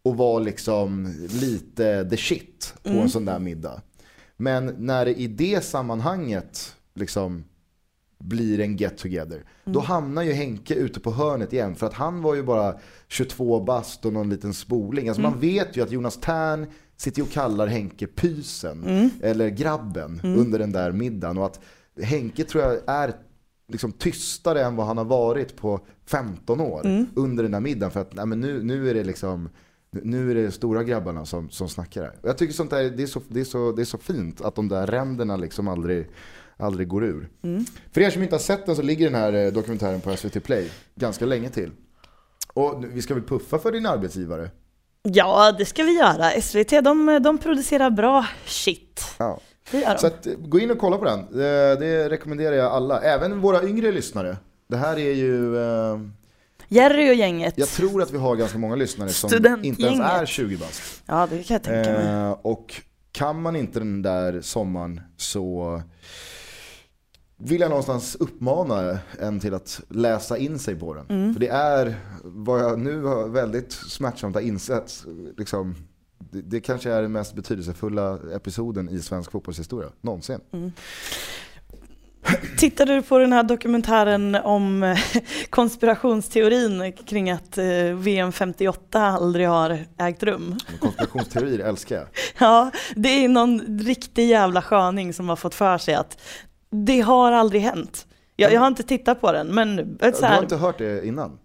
[0.03, 3.81] och vara liksom lite the shit på en sån där middag.
[4.37, 7.43] Men när det i det sammanhanget liksom
[8.19, 9.43] blir en get together.
[9.65, 12.75] Då hamnar ju Henke ute på hörnet igen för att han var ju bara
[13.07, 15.07] 22 bast och någon liten spoling.
[15.07, 20.59] Alltså man vet ju att Jonas Tern sitter och kallar Henke pysen eller grabben under
[20.59, 21.59] den där middagen och att
[22.01, 23.13] Henke tror jag är
[23.67, 28.01] liksom tystare än vad han har varit på 15 år under den där middagen för
[28.01, 29.49] att nej, men nu, nu är det liksom
[30.01, 32.13] nu är det stora grabbarna som, som snackar här.
[32.23, 34.55] Jag tycker sånt där, det är, så, det, är så, det är så fint att
[34.55, 36.09] de där ränderna liksom aldrig,
[36.57, 37.29] aldrig går ur.
[37.91, 40.43] För er som inte har sett den så ligger den här eh, dokumentären på SVT
[40.43, 41.71] Play ganska länge till.
[42.53, 44.49] Och vi ska väl puffa för din arbetsgivare?
[45.11, 46.41] Ja, det ska vi göra.
[46.41, 49.05] SVT, de, de producerar bra shit.
[49.17, 49.39] Ja.
[49.71, 51.25] Det gör Så att, eh, gå in och kolla på den.
[51.31, 53.01] Det, det rekommenderar jag alla.
[53.01, 54.37] Även våra yngre lyssnare.
[54.67, 55.57] Det här är ju...
[55.57, 55.99] Eh,
[56.67, 57.53] Jerry och gänget.
[57.57, 60.81] jag tror att vi har ganska många lyssnare som inte ens är 20 bast.
[61.05, 62.07] Ja, det kan jag tänka mig.
[62.07, 65.81] Eh, och kan man inte den där sommaren så
[67.37, 71.05] vill jag någonstans uppmana en till att läsa in sig på den.
[71.09, 71.33] Mm.
[71.33, 75.05] För det är, vad jag nu har väldigt smärtsamt har insett,
[75.37, 75.75] liksom,
[76.31, 80.39] det, det kanske är den mest betydelsefulla episoden i svensk fotbollshistoria någonsin.
[80.51, 80.71] Mm.
[82.57, 84.97] Tittade du på den här dokumentären om eh,
[85.49, 87.65] konspirationsteorin kring att eh,
[87.95, 90.57] VM 58 aldrig har ägt rum?
[90.79, 92.07] Konspirationsteorier älskar jag.
[92.37, 96.17] Ja, det är någon riktig jävla sköning som har fått för sig att
[96.73, 98.07] det har aldrig hänt.
[98.35, 101.07] Jag, jag har inte tittat på den, men så Du har här, inte hört det
[101.07, 101.39] innan?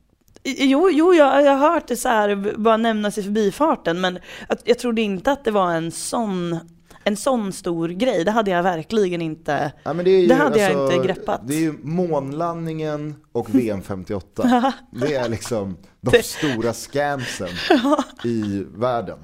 [0.45, 4.63] Jo, jo jag, jag har hört det så här, bara nämnas i förbifarten, men att,
[4.65, 6.59] jag trodde inte att det var en sån,
[7.05, 8.25] en sån stor grej.
[8.25, 9.73] Det hade jag verkligen inte.
[9.83, 11.41] Ja, det, ju, Det hade jag alltså, inte greppat.
[11.45, 14.73] Det är ju månlandningen och VM 58.
[14.93, 17.49] Det är liksom de stora scamsen
[18.25, 19.19] i världen.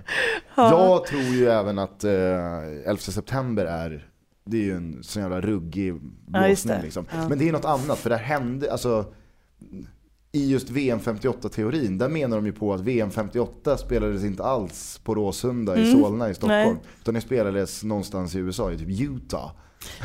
[0.54, 2.12] Jag tror ju även att eh,
[2.86, 4.08] 11 september är
[4.46, 5.92] det är ju en sån jävla ruggig
[6.32, 6.82] Ja, blåsning det.
[6.82, 7.06] liksom.
[7.12, 7.28] Ja.
[7.28, 9.04] Men det är något annat för det hände, alltså
[10.32, 15.00] i just VM 58-teorin, där menar de ju på att VM 58 spelades inte alls
[15.04, 16.62] på Råsunda i Solna i Stockholm.
[16.62, 16.74] Mm.
[16.74, 16.82] Nej.
[17.00, 19.50] Utan det spelades någonstans i USA, i typ Utah.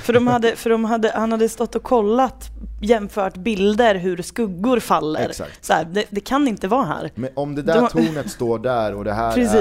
[0.04, 2.50] För, de hade, för de hade, han hade stått och kollat,
[2.82, 5.30] jämfört bilder hur skuggor faller.
[5.30, 5.66] Exakt.
[5.66, 7.12] Så här, det, det kan inte vara här.
[7.16, 9.56] Men om det där De- tornet står där och det här Precis.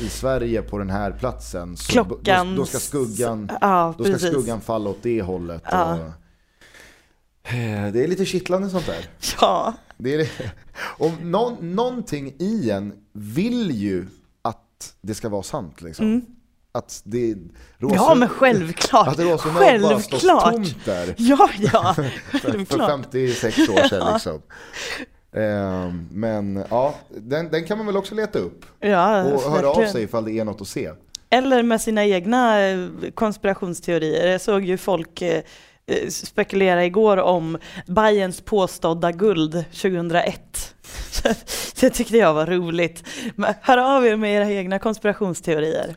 [0.00, 1.76] är i Sverige på den här platsen.
[1.76, 2.50] Så Klockan...
[2.50, 5.62] Då, då ska skuggan, Ja, då ska skuggan falla åt det hållet.
[5.70, 5.92] Ja.
[5.94, 5.98] Och,
[7.46, 9.08] Eh, det är lite kittlande sånt där.
[9.40, 10.28] Ja, Det är det.
[10.98, 14.06] Och någon, någonting i en vill ju
[14.42, 15.82] att det ska vara sant.
[15.82, 16.26] Liksom.
[16.74, 17.94] Att det, Mm.
[17.94, 19.08] ja men självklart.
[19.08, 20.52] Att Råsunda bara Självklart.
[20.54, 21.14] tomt där.
[21.18, 21.94] Ja, ja,
[22.30, 22.90] för självklart.
[22.90, 24.42] 56 år sedan liksom.
[25.36, 29.86] Ehm, men ja, den, den kan man väl också leta upp Ja, och höra av
[29.86, 30.90] sig ifall det är något att se.
[31.30, 32.78] Eller med sina egna eh,
[33.14, 34.26] konspirationsteorier.
[34.32, 35.42] Jag såg ju folk eh,
[35.86, 40.74] eh, spekulera igår om Bayerns påstådda guld 2001.
[41.10, 41.28] Så
[41.80, 43.02] det tyckte jag var roligt.
[43.36, 45.96] Men Hör av er med era egna konspirationsteorier.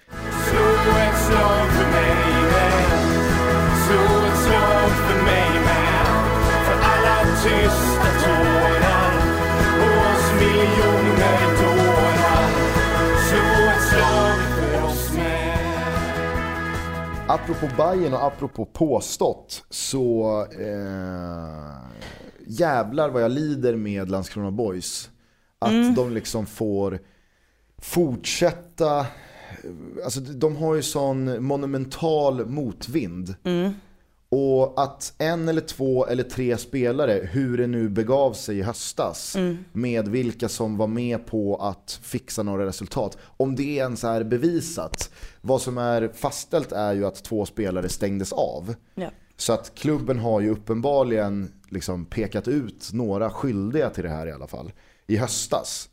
[17.30, 21.92] Apropå Bayern och apropå påstått så eh,
[22.48, 25.10] jävlar vad jag lider med Landskrona Boys.
[25.60, 27.00] Att de liksom får
[27.78, 29.06] fortsätta,
[30.04, 33.36] alltså de har ju sån monumental motvind.
[34.30, 39.36] Och att en eller två eller tre spelare, hur det nu begav sig i höstas,
[39.36, 39.58] Mm.
[39.72, 43.18] med vilka som var med på att fixa några resultat.
[43.38, 45.12] Om det ens är bevisat.
[45.42, 48.76] Vad som är fastställt är ju att två spelare stängdes av.
[48.96, 49.10] Ja.
[49.38, 54.32] Så att klubben har ju uppenbarligen liksom pekat ut några skyldiga till det här i
[54.32, 54.72] alla fall.
[55.08, 55.90] I höstas.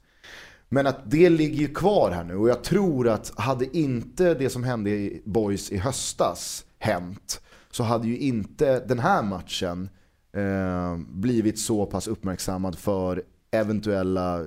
[0.75, 4.51] Men att det ligger ju kvar här nu och jag tror att hade inte det
[4.51, 9.89] som hände i Boys i höstas hänt så hade ju inte den här matchen
[10.37, 14.47] eh, blivit så pass uppmärksammad för eventuella eh,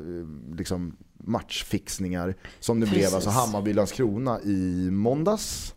[0.58, 3.00] liksom, matchfixningar som det blev.
[3.00, 3.16] Precis.
[3.16, 5.74] Alltså Hammarby-Landskrona i måndags?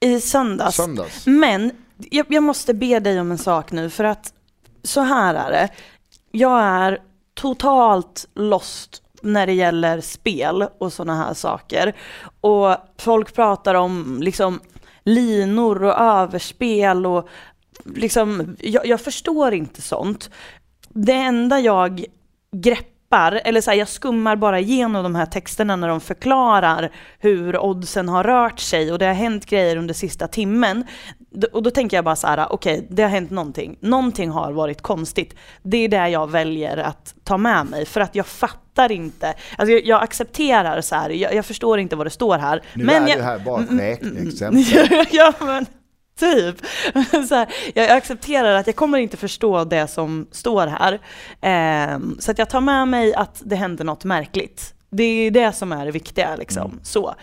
[0.00, 0.76] I söndags.
[0.76, 1.26] Söndags.
[1.26, 4.32] Men jag, jag måste be dig om en sak nu för att
[4.82, 5.68] så här är det.
[6.30, 6.98] Jag är
[7.34, 11.96] totalt lost när det gäller spel och sådana här saker.
[12.40, 14.60] Och folk pratar om liksom
[15.04, 17.28] linor och överspel och
[17.84, 20.30] liksom, jag, jag förstår inte sånt.
[20.88, 22.04] Det enda jag
[22.56, 27.58] greppar, eller så här, jag skummar bara igenom de här texterna när de förklarar hur
[27.58, 30.84] oddsen har rört sig och det har hänt grejer under sista timmen.
[31.52, 33.76] Och då tänker jag bara så här, okej, det har hänt någonting.
[33.80, 35.34] Någonting har varit konstigt.
[35.62, 39.34] Det är det jag väljer att ta med mig för att jag fattar inte.
[39.58, 42.62] Alltså jag, jag accepterar så här, jag, jag förstår inte vad det står här.
[42.74, 45.06] Nu men är jag, det här bara ett Mm, räkneexempel.
[45.10, 45.66] ja men
[46.20, 46.56] typ.
[47.28, 51.00] Så här, jag accepterar att jag kommer inte förstå det som står här.
[51.40, 54.74] Ehm, så att jag tar med mig att det händer något märkligt.
[54.90, 56.80] Det är det som är det viktiga liksom.
[56.82, 57.14] Så.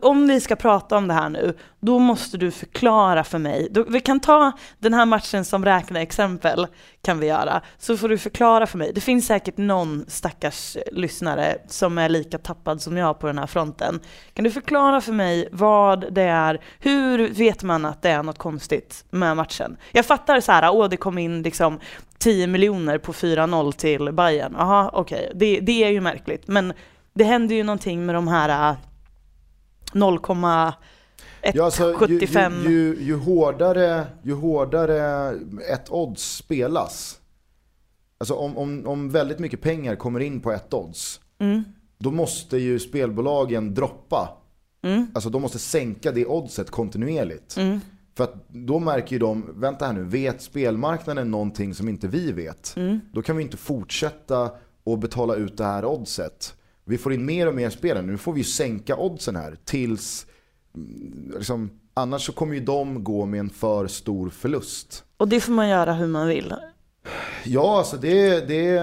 [0.00, 3.68] Om vi ska prata om det här nu, då måste du förklara för mig.
[3.88, 6.66] Vi kan ta den här matchen som räkneexempel,
[7.02, 7.60] kan vi göra.
[7.78, 8.92] Så får du förklara för mig.
[8.94, 13.46] Det finns säkert någon stackars lyssnare som är lika tappad som jag på den här
[13.46, 14.00] fronten.
[14.34, 18.38] Kan du förklara för mig vad det är, hur vet man att det är något
[18.38, 19.76] konstigt med matchen?
[19.92, 21.80] Jag fattar så här, åh det kom in liksom
[22.18, 24.54] 10 miljoner på 4-0 till Bayern.
[24.58, 25.38] Jaha, okej, okay.
[25.38, 26.48] det, det är ju märkligt.
[26.48, 26.72] Men
[27.14, 28.76] det händer ju någonting med de här äh,
[29.92, 30.18] 0,
[31.42, 35.30] ett ja, alltså, Ju, ju, ju, ju, hårdare, ju hårdare
[35.70, 37.20] ett odds spelas,
[38.18, 41.64] alltså om, om, om väldigt mycket pengar kommer in på ett odds, mm.
[41.98, 44.28] då måste ju spelbolagen droppa.
[44.82, 45.06] Mm.
[45.14, 47.56] Alltså de måste sänka det oddset kontinuerligt.
[47.56, 47.80] Mm.
[48.16, 52.32] För att då märker ju de, vänta här nu, vet spelmarknaden någonting som inte vi
[52.32, 52.74] vet?
[52.76, 53.00] Mm.
[53.12, 54.50] Då kan vi inte fortsätta
[54.86, 56.54] att betala ut det här oddset.
[56.84, 60.26] Vi får in mer och mer spel nu får vi ju sänka oddsen här tills
[61.34, 65.04] liksom, annars så kommer ju de gå med en för stor förlust.
[65.16, 66.54] Och det får man göra hur man vill.
[67.44, 68.80] Ja, alltså det, det,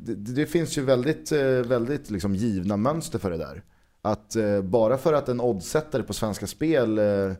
[0.00, 3.62] det, det finns ju väldigt, eh, väldigt liksom givna mönster för det där.
[4.02, 7.32] Att eh, bara för att en oddsättare på Svenska Spel eh,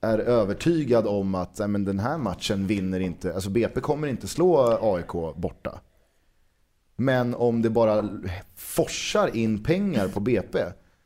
[0.00, 4.28] är övertygad om att nej, men den här matchen vinner inte, alltså BP kommer inte
[4.28, 5.80] slå AIK borta.
[6.96, 8.08] Men om det bara
[8.56, 10.58] forsar in pengar på BP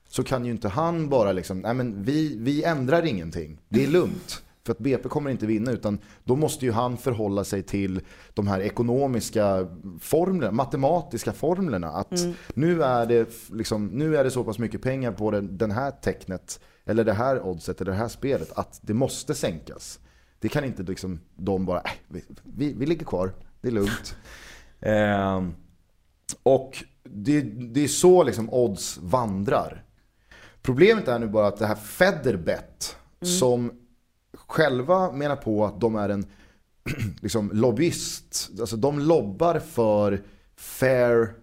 [0.08, 3.88] så kan ju inte han bara liksom, nej men vi, vi ändrar ingenting, det är
[3.88, 4.42] lugnt.
[4.68, 8.00] För att BP kommer inte vinna utan då måste ju han förhålla sig till
[8.34, 9.68] de här ekonomiska
[10.00, 11.88] formlerna, matematiska formlerna.
[11.88, 12.12] Att
[12.54, 15.90] nu, är det, liksom, nu är det så pass mycket pengar på den, den här
[15.90, 20.00] tecknet, eller det här oddset, eller det här spelet, att det måste sänkas.
[20.38, 24.16] Det kan inte liksom de bara, äh, vi, vi, vi ligger kvar, det är lugnt.
[24.80, 25.54] Ehm,
[26.42, 29.84] och det, det är så liksom odds vandrar.
[30.62, 33.72] Problemet är nu bara att det här Federbet som
[34.34, 36.26] själva menar på att de är en
[37.20, 40.22] liksom, lobbyist, alltså de lobbar för
[40.56, 41.34] fair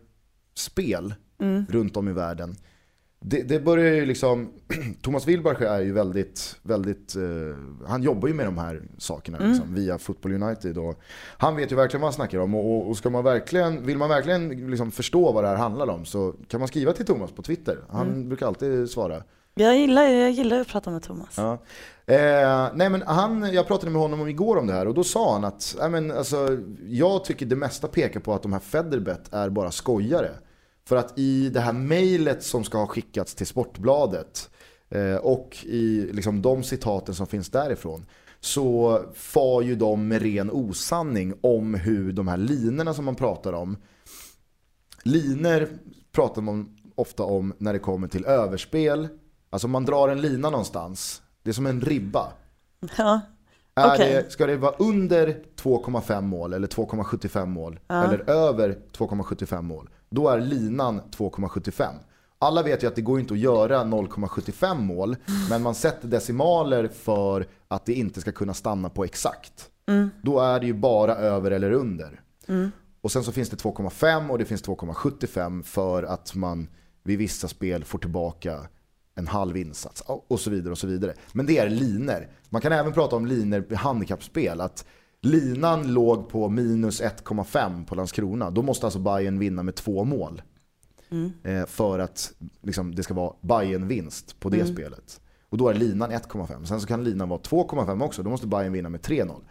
[0.54, 1.14] spel
[1.70, 2.56] runt om i världen.
[3.28, 4.52] Det, det börjar ju liksom,
[5.02, 9.76] Thomas Wilbacher är ju väldigt, väldigt, eh, han jobbar ju med de här sakerna liksom,
[9.76, 11.00] via Football United och
[11.38, 14.10] han vet ju verkligen vad han snackar om och, och, ska man verkligen, vill man
[14.10, 17.42] verkligen liksom förstå vad det här handlar om så kan man skriva till Thomas på
[17.42, 17.78] Twitter.
[17.90, 19.24] Han brukar alltid svara.
[19.56, 21.38] Jag gillar, jag gillar att prata med Thomas.
[21.38, 21.54] Ja.
[22.06, 25.34] Eh, nej men han, jag pratade med honom igår om det här och då sa
[25.34, 26.58] han att nej men alltså,
[26.88, 30.32] jag tycker det mesta pekar på att de här Federbet är bara skojare.
[30.88, 34.50] För att i det här mejlet som ska ha skickats till Sportbladet
[34.90, 38.06] eh, och i liksom, de citaten som finns därifrån
[38.40, 43.54] så far ju de med ren osanning om hur de här linorna som man pratar
[43.54, 43.78] om
[45.04, 45.70] Liner
[46.12, 49.08] pratar man ofta om när det kommer till överspel.
[49.50, 52.34] Alltså om man drar en lina någonstans, det är som en ribba.
[52.98, 53.22] Ja.
[53.76, 54.14] Är Okej.
[54.14, 60.30] det, ska det vara under 2,5 mål eller 2,75 mål eller över 2,75 mål, då
[60.30, 61.88] är linan 2,75.
[62.40, 65.16] alla vet ju att det går inte att göra 0,75 mål,
[65.50, 69.70] men man sätter decimaler för att det inte ska kunna stanna på exakt.
[70.22, 72.22] Då är det ju bara över eller under.
[73.02, 76.68] Och sen så finns det 2,5 och det finns 2,75 för att man
[77.04, 78.60] vid vissa spel får tillbaka
[79.16, 81.14] en halv insats och så vidare och så vidare.
[81.34, 82.30] Men det är liner.
[82.50, 84.62] Man kan även prata om liner i handikappspel.
[84.62, 84.86] Att
[85.22, 88.50] linan låg på minus 1,5 på Landskrona.
[88.50, 90.42] Då måste alltså Bayern vinna med två mål.
[91.44, 95.22] Eh, för att liksom, det ska vara bayern vinst på det spelet.
[95.50, 96.66] Och då är linan 1,5.
[96.66, 98.24] Sen så kan linan vara 2,5 också.
[98.24, 99.42] Då måste Bayern vinna med 3-0.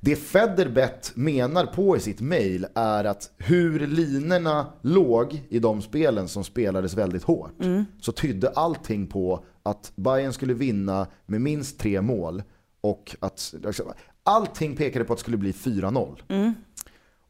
[0.00, 6.28] Det Federbet menar på i sitt mail är att hur linorna låg i de spelen
[6.28, 7.52] som spelades väldigt hårt
[8.00, 12.42] så tydde allting på att Bayern skulle vinna med minst tre mål
[12.80, 13.86] och att liksom,
[14.22, 16.54] allting pekade på att det skulle bli 4-0.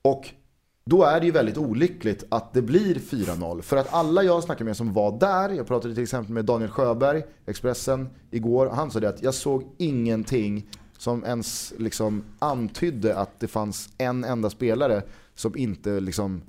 [0.03, 0.29] Och
[0.85, 3.63] då är det ju väldigt olyckligt att det blir 4-0.
[3.63, 6.71] För att alla jag snackade med som var där, jag pratade till exempel med Daniel
[6.71, 8.71] Sjöberg, Expressen, igår.
[8.73, 10.69] Han sa det att jag såg ingenting
[10.99, 15.03] som ens liksom antydde att det fanns en enda spelare
[15.35, 16.43] som inte liksom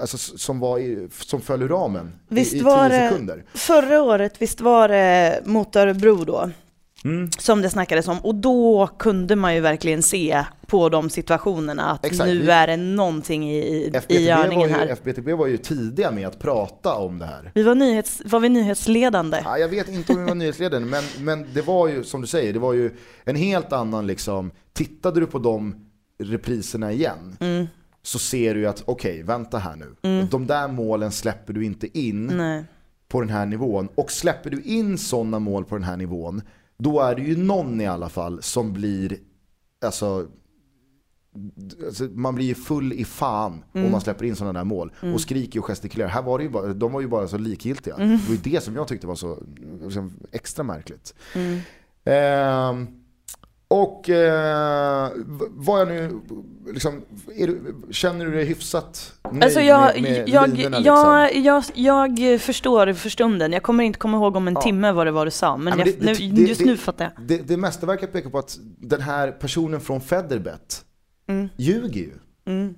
[0.00, 3.44] Alltså som, var i, som föll ur ramen Visst i, i var 10 det, sekunder.
[3.54, 6.50] förra året, visst var det mot Örebro då?
[7.04, 7.30] Mm.
[7.38, 8.18] Som det snackades om.
[8.18, 12.28] Och då kunde man ju verkligen se på de situationerna att Exakt.
[12.28, 14.86] nu är det någonting i, i, görningen här.
[14.86, 17.50] FBTB var ju tidiga med att prata om det här.
[17.54, 19.40] Vi var, nyhets, var vi nyhetsledande?
[19.44, 22.26] Ja, jag vet inte om vi var nyhetsledaren, men, men det var ju som du
[22.26, 22.90] säger, det var ju
[23.24, 25.74] en helt annan liksom, tittade du på de
[26.18, 27.66] repriserna igen Mm.
[28.02, 30.26] så ser du ju att okej, vänta här nu.
[30.30, 32.64] De där målen släpper du inte in Nej.
[33.08, 33.88] på den här nivån.
[33.94, 36.42] Och släpper du in sådana mål på den här nivån,
[36.82, 39.16] då är det ju någon i alla fall som blir,
[39.84, 40.26] alltså,
[41.86, 44.92] alltså man blir ju full i fan om man släpper in sådana där mål.
[45.14, 46.08] Och skriker och gestikulerar.
[46.08, 47.96] Här var det ju bara, de var ju bara så likgiltiga.
[47.96, 49.42] Det var ju det som jag tyckte var så
[49.82, 51.14] liksom, extra märkligt.
[52.04, 53.01] Ehm,
[53.72, 55.10] och eh,
[55.50, 56.20] vad jag nu,
[56.72, 57.02] liksom,
[57.36, 62.40] du, känner du dig hyfsat nöjd Alltså jag, med, med jag, linorna, jag, jag, jag
[62.40, 63.52] förstår för stunden.
[63.52, 64.60] Jag kommer inte komma ihåg om en Ja.
[64.62, 65.56] timme vad det var du sa.
[65.56, 67.26] Men, Ja, men jag, det- nu, det- just det- nu fattar jag.
[67.26, 70.84] Det, det mesta verkar peka på att den här personen från Federbet
[71.28, 71.48] Mm.
[71.56, 72.12] ljuger ju.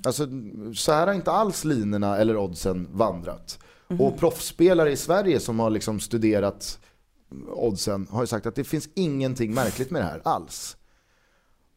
[0.04, 0.26] Alltså,
[0.74, 3.58] så här har inte alls linorna eller oddsen vandrat.
[3.88, 4.00] Mhm.
[4.00, 6.78] Och proffsspelare i Sverige som har liksom studerat
[7.48, 10.76] oddsen har ju sagt att det finns ingenting märkligt med det här alls.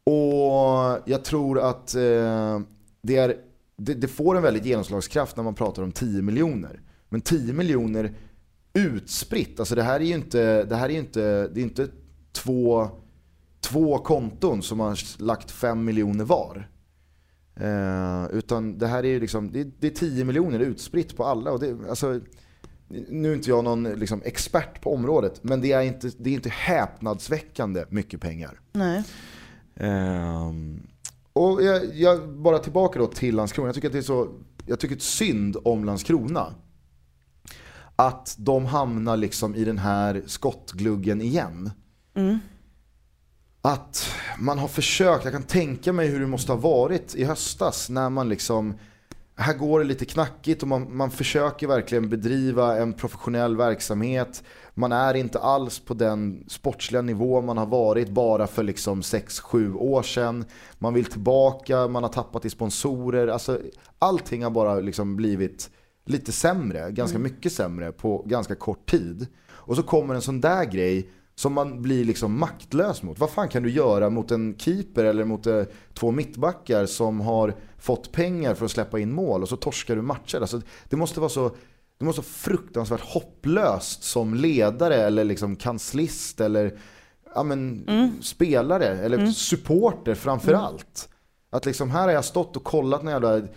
[0.07, 2.59] Och jag tror att eh,
[3.01, 3.35] det, är,
[3.77, 6.81] det, det får en väldigt genomslagskraft när man pratar om 10 miljoner.
[7.09, 8.13] Men 10 miljoner
[8.73, 11.87] utspritt, alltså det här är ju inte, det här är inte, det är inte
[12.31, 12.89] två,
[13.59, 16.69] två konton som har lagt 5 miljoner var.
[17.55, 21.51] Eh, utan det här är ju liksom, det, det är 10 miljoner utspritt på alla.
[21.51, 22.19] Och det, alltså,
[22.87, 26.33] nu är inte jag någon liksom, expert på området, men det är inte, det är
[26.33, 28.59] inte häpnadsväckande mycket pengar.
[28.71, 29.03] Nej.
[29.79, 30.87] Ehm,
[31.33, 33.67] och jag, jag, bara tillbaka då till Landskrona.
[33.67, 34.27] Jag tycker att det är så,
[34.65, 36.53] jag tycker ett synd om Landskrona.
[37.95, 41.71] Att de hamnar liksom i den här skottgluggen igen.
[43.61, 44.09] Att
[44.39, 48.09] man har försökt, jag kan tänka mig hur det måste ha varit i höstas när
[48.09, 48.73] man liksom
[49.39, 54.43] här går det lite knackigt och man, man försöker verkligen bedriva en professionell verksamhet.
[54.73, 59.75] Man är inte alls på den sportsliga nivå man har varit bara för liksom 6-7
[59.75, 60.45] år sedan.
[60.79, 63.27] Man vill tillbaka, man har tappat i sponsorer.
[63.27, 63.59] Alltså,
[63.99, 65.69] allting har bara liksom blivit
[66.05, 69.27] lite sämre, ganska mycket sämre på ganska kort tid.
[69.49, 71.09] Och så kommer en sån där grej
[71.39, 73.19] som man blir liksom maktlös mot.
[73.19, 75.63] Vad fan kan du göra mot en keeper eller mot eh,
[75.93, 80.01] två mittbackar som har fått pengar för att släppa in mål och så torskar du
[80.01, 80.41] matcher?
[80.41, 81.51] Alltså, det måste vara så
[81.97, 86.79] det måste vara fruktansvärt hopplöst som ledare eller liksom kanslist eller
[87.35, 87.87] ja, men,
[88.21, 91.09] spelare eller supporter framför allt.
[91.49, 93.47] Att liksom här har jag stått och kollat när jävla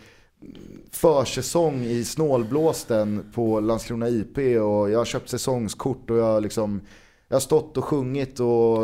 [0.90, 6.80] försäsong i snålblåsten på Landskrona IP och jag har köpt säsongskort och jag har liksom
[7.30, 8.78] jag har stått och sjungit och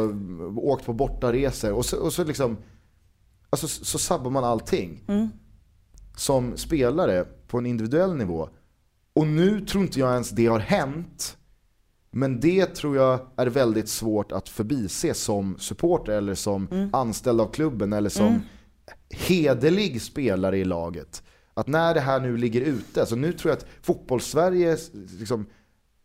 [0.56, 2.56] åkt på bortaresor och så, och så liksom
[3.50, 5.04] alltså, så, sabbar man allting.
[6.16, 8.48] Som spelare på en individuell nivå.
[9.12, 11.36] Och nu tror inte jag ens det har hänt.
[12.10, 17.52] Men det tror jag är väldigt svårt att förbise som supporter eller som anställd av
[17.52, 18.40] klubben eller som
[19.10, 21.22] hederlig spelare i laget.
[21.54, 24.76] Att när det här nu ligger ute, så nu tror jag att fotbollssverige,
[25.18, 25.46] liksom,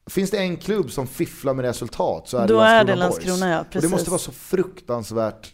[0.09, 3.29] finns det en klubb som fifflar med resultat så är det Då är det Landskrona
[3.31, 3.39] Boys.
[3.39, 5.53] Landskrona, ja, Och det måste vara så fruktansvärt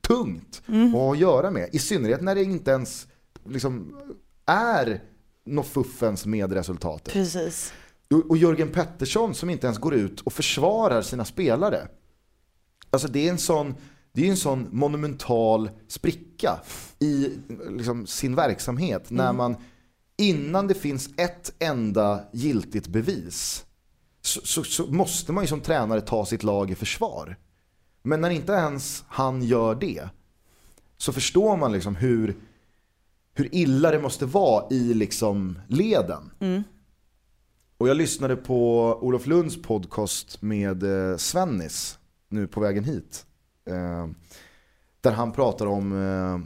[0.00, 0.94] tungt Mm.
[0.94, 1.68] att göra med.
[1.72, 3.06] I synnerhet när det inte ens
[3.48, 3.96] liksom,
[4.46, 5.00] är
[5.46, 7.12] något fuffens med resultatet.
[7.12, 7.72] Precis.
[8.28, 11.88] Och- Jörgen Pettersson som inte ens går ut och försvarar sina spelare.
[12.90, 13.74] Alltså det är en sån,
[14.12, 16.60] det är en sån monumental spricka
[16.98, 17.30] i
[17.70, 19.10] liksom, sin verksamhet.
[19.10, 19.56] När man,
[20.16, 23.64] innan det finns ett enda giltigt bevis,
[24.28, 27.36] så, så, så måste man ju som tränare ta sitt lag i försvar.
[28.02, 30.08] Men när inte ens han gör det,
[30.96, 32.36] så förstår man liksom hur,
[33.34, 36.30] hur illa det måste vara i liksom leden.
[37.78, 41.98] Och jag lyssnade på Olof Lunds podcast med eh, Svennis
[42.28, 43.26] nu på vägen hit.
[43.66, 44.06] Eh,
[45.00, 46.38] där han pratar om eh,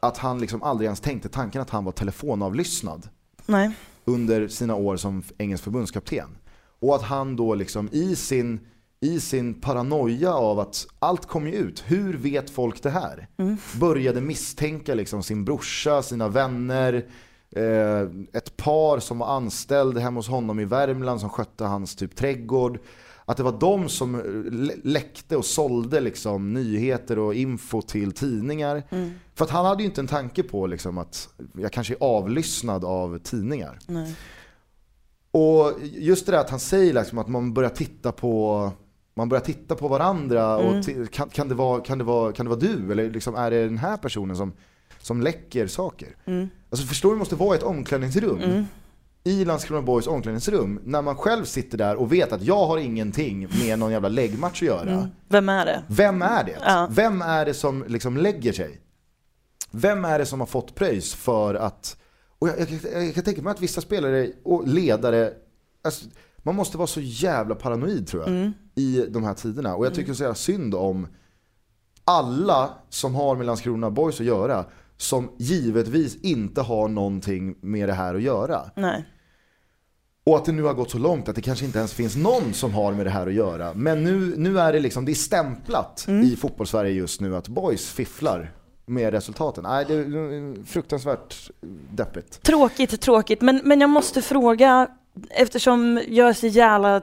[0.00, 3.08] att han liksom aldrig ens tänkte tanken att han var telefonavlyssnad
[3.46, 3.70] Nej.
[4.04, 6.28] under sina år som engelsk förbundskapten.
[6.80, 8.60] Och att han då liksom i sin,
[9.00, 13.28] i sin paranoia av att allt kommer ju ut, hur vet folk det här?
[13.80, 16.94] Började misstänka liksom sin brorsa, sina vänner,
[17.56, 18.00] eh,
[18.32, 22.78] ett par som var anställd hemma hos honom i Värmland som skötte hans typ trädgård.
[23.28, 24.20] Att det var de som eh,
[24.52, 28.82] lä- läckte och sålde liksom nyheter och info till tidningar.
[29.34, 32.84] För att han hade ju inte en tanke på liksom att jag kanske är avlyssnad
[32.84, 33.78] av tidningar.
[33.86, 34.14] Nej.
[35.36, 38.70] Och just det där att han säger liksom att man börjar titta på
[39.14, 42.46] man börjar titta på varandra och ti- kan, kan, det vara, kan, det vara, kan
[42.46, 42.92] det vara du?
[42.92, 44.52] Eller liksom, är det den här personen som,
[44.98, 46.08] som läcker saker?
[46.70, 48.40] Alltså förstår du det måste vara ett omklädningsrum?
[49.24, 53.48] I Landskrona Boys omklädningsrum, när man själv sitter där och vet att jag har ingenting
[53.64, 55.08] med någon jävla läggmatch att göra.
[55.28, 55.82] Vem är det?
[55.88, 56.58] Vem är det?
[56.64, 56.88] Ja.
[56.90, 58.80] Vem är det som liksom lägger sig?
[59.70, 61.96] Vem är det som har fått pröjs för att...
[62.38, 65.32] Och jag, jag, jag, jag kan tänka mig att vissa spelare och ledare,
[65.84, 66.04] alltså,
[66.38, 69.76] man måste vara så jävla paranoid tror jag i de här tiderna.
[69.76, 71.08] Och jag tycker så jävla synd om
[72.04, 74.64] alla som har med Landskrona Boys att göra
[74.96, 78.70] som givetvis inte har någonting med det här att göra.
[78.76, 79.04] Nej.
[80.26, 82.52] Och att det nu har gått så långt att det kanske inte ens finns någon
[82.54, 83.74] som har med det här att göra.
[83.74, 87.90] Men nu, nu är det liksom, det är stämplat i fotbollssverige just nu att boys
[87.90, 88.52] fifflar
[88.86, 89.64] med resultaten.
[89.64, 91.50] Nej, det är fruktansvärt
[91.90, 92.42] deppigt.
[92.42, 93.40] Tråkigt, tråkigt.
[93.40, 94.88] Men, men jag måste fråga,
[95.30, 97.02] eftersom jag är så jävla eh,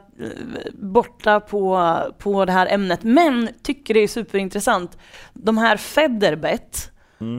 [0.74, 4.98] borta på, på det här ämnet, men tycker det är superintressant.
[5.34, 6.90] De här Federbet,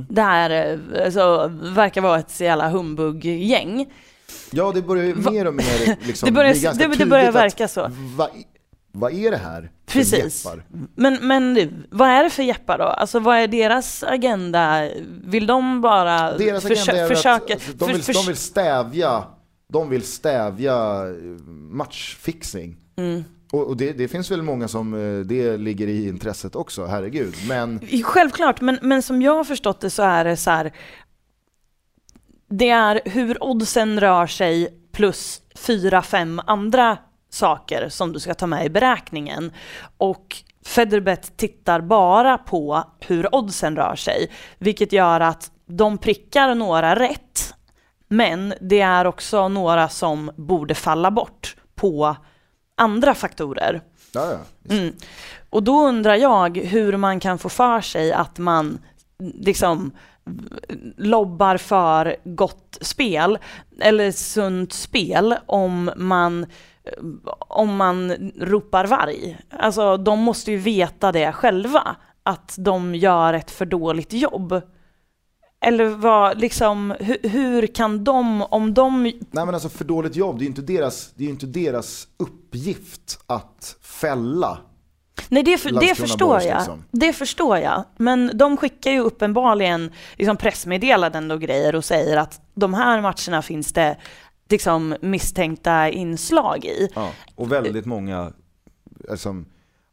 [0.09, 0.51] det här
[0.95, 3.93] eh, alltså, verkar vara ett så jävla humbug-gäng.
[4.53, 7.91] Ja, det börjar ju mer och mer liksom, Det börjar- det- det börjar verka så.
[8.17, 8.31] Vad
[8.95, 10.45] vad är det här för Precis.
[10.45, 10.65] jeppar?
[10.95, 12.85] Men, men du, vad är det för jeppar då?
[12.85, 14.89] Alltså vad är deras agenda?
[15.25, 17.55] Vill de bara Deras försö- agenda är försöka...
[17.55, 19.25] att de, vill, för- de vill stävja,
[19.73, 20.75] de vill stävja
[21.07, 22.77] eh, matchfixing.
[22.97, 23.25] Mm.
[23.53, 27.35] Och, och det, det finns väl många som eh, det ligger i intresset också, herregud.
[27.49, 30.73] Men Självklart, men, men som jag har förstått det så är det så här.
[32.49, 36.99] Det är hur oddsen rör sig plus fyra, fem andra
[37.35, 39.53] saker som du ska ta med i beräkningen.
[39.97, 46.97] Och Federbet tittar bara på hur oddsen rör sig, vilket gör att de prickar några
[46.97, 47.55] rätt,
[48.09, 52.16] men det är också några som borde falla bort på
[52.76, 53.80] andra faktorer.
[54.12, 54.74] ja, ja.
[54.74, 54.95] Mm.
[55.51, 58.78] Och då undrar jag hur man kan få för sig att man
[59.18, 59.93] liksom
[60.97, 63.39] lobbar för gott spel
[63.80, 66.47] eller sunt spel om man
[67.39, 69.39] om man ropar varg.
[69.51, 74.62] Alltså de måste ju veta det själva, att de gör ett för dåligt jobb.
[75.61, 80.39] Eller vad, liksom, hur, hur kan de, om de Nej men alltså för dåligt jobb,
[80.39, 84.59] det är ju inte deras, det är inte deras uppgift att fälla.
[85.28, 86.57] Nej, det, för, det förstår jag.
[86.57, 86.85] liksom.
[86.91, 87.85] Det förstår jag.
[87.97, 93.43] Men de skickar ju uppenbarligen liksom pressmeddelanden och grejer och säger att de här matcherna
[93.43, 93.97] finns det
[94.49, 96.89] liksom misstänkta inslag i.
[96.95, 97.11] Ja.
[97.35, 98.33] Och väldigt många,
[99.11, 99.45] alltså,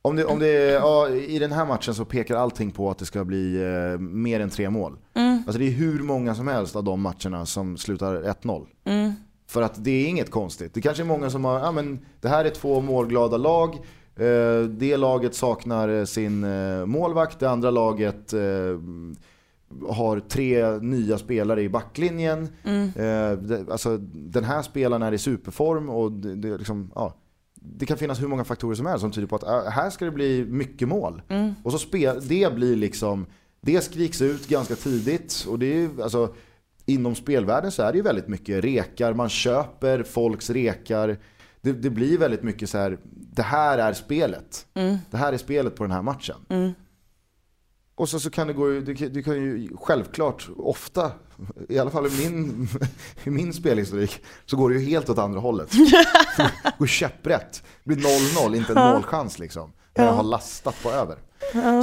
[0.01, 3.05] om det, om det, ja, i den här matchen så pekar allting på att det
[3.05, 4.97] ska bli eh, mer än tre mål.
[5.45, 8.65] Alltså det är hur många som helst av de matcherna som slutar 1-0.
[9.47, 10.73] För att det är inget konstigt.
[10.73, 13.75] Det kanske är många som har, ja men det här är två målglada lag.
[14.15, 18.39] Eh, det laget saknar eh, sin eh, målvakt, det andra laget eh,
[19.89, 22.47] har tre nya spelare i backlinjen.
[22.95, 27.13] Eh, det, alltså, den här spelaren är i superform och det, det, liksom, ja,
[27.53, 30.05] det kan finnas hur många faktorer som helst som tyder på att äh, här ska
[30.05, 31.21] det bli mycket mål.
[31.63, 33.25] Och så spel, det blir liksom,
[33.61, 36.33] det skriks ut ganska tidigt och det är alltså,
[36.85, 41.17] inom spelvärlden så är det ju väldigt mycket rekar, man köper folks rekar.
[41.61, 44.65] Det, det blir väldigt mycket så här, det här är spelet.
[45.11, 46.35] Det här är spelet på den här matchen.
[48.01, 51.11] Och så, så kan det gå, du, kan- du kan ju självklart ofta,
[51.69, 52.67] i alla fall i min,
[53.23, 55.71] i min spelhistorik, så går det ju helt åt andra hållet.
[55.71, 57.63] Det går käpprätt.
[57.83, 58.07] Det blir
[58.47, 59.71] 0-0, inte en målchans liksom.
[59.97, 61.17] När jag har lastat på över.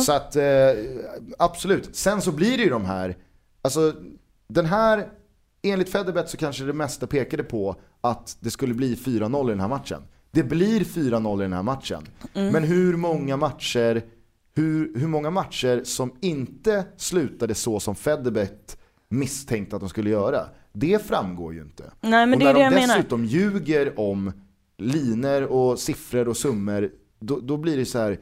[0.00, 0.44] Så att eh,
[1.38, 1.96] absolut.
[1.96, 3.16] Sen så blir det ju de här,
[3.62, 3.94] alltså
[4.48, 5.08] den här,
[5.62, 9.60] enligt Federbet så kanske det mesta pekade på att det skulle bli 4-0 i den
[9.60, 10.02] här matchen.
[10.30, 12.06] Det blir 4-0 i den här matchen.
[12.32, 14.02] Men hur många matcher
[14.58, 18.78] hur, hur många matcher som inte slutade så som Federbet
[19.08, 20.40] misstänkte att de skulle göra.
[20.72, 21.92] Det framgår ju inte.
[22.00, 22.96] Nej, men och det när är det jag de menar.
[22.96, 24.32] dessutom ljuger om
[24.78, 26.90] liner och siffror och summor,
[27.20, 28.20] då, då blir det så här.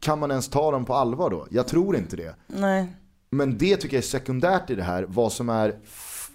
[0.00, 1.46] Kan man ens ta dem på allvar då?
[1.50, 2.34] Jag tror inte det.
[2.46, 2.96] Nej.
[3.30, 5.06] Men det tycker jag är sekundärt i det här.
[5.08, 5.74] Vad som är,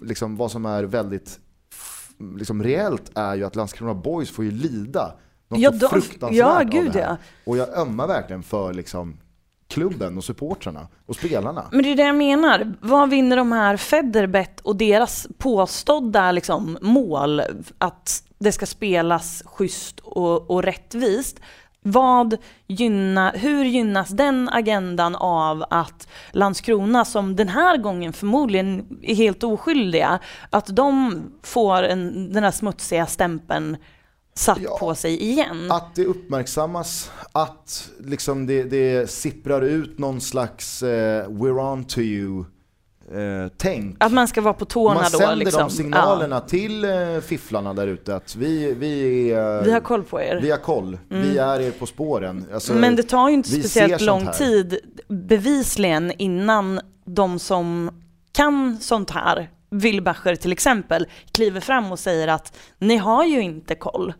[0.00, 1.40] liksom, vad som är väldigt
[2.36, 5.14] liksom, reellt är ju att Landskrona Boys får ju lida.
[5.52, 7.08] De Ja, de- fruktansvärt ja, av gud, det här.
[7.08, 7.16] ja.
[7.44, 9.16] Och jag ömmar verkligen för liksom,
[9.68, 11.64] klubben och supportrarna och spelarna.
[11.72, 12.74] Men det är det jag menar.
[12.80, 17.42] Vad vinner de här Federbet och deras påstådda liksom, mål
[17.78, 21.40] att det ska spelas schysst och, och rättvist?
[21.84, 22.36] Vad
[22.66, 29.44] gynnar, hur gynnas den agendan av att Landskrona, som den här gången förmodligen är helt
[29.44, 30.18] oskyldiga,
[30.50, 33.76] att de får en, den här smutsiga stämpeln
[34.34, 34.76] satt Ja.
[34.78, 35.70] på sig igen?
[35.72, 42.00] Att det uppmärksammas, att liksom det, det sipprar ut någon slags eh, we're on to
[42.00, 42.40] you
[43.14, 43.96] eh, tänk.
[44.00, 45.60] Att man ska vara på tårna Man då sänder liksom.
[45.62, 50.20] de signalerna till eh, fifflarna där ute att vi, vi, Ja, vi har koll på
[50.20, 50.40] er.
[50.42, 52.46] vi har koll, vi är er på spåren.
[52.54, 54.78] Alltså, Men det tar ju inte speciellt lång tid
[55.08, 57.90] bevisligen innan de som
[58.32, 63.74] kan sånt här, Wilbacher till exempel, kliver fram och säger att ni har ju inte
[63.74, 64.12] koll.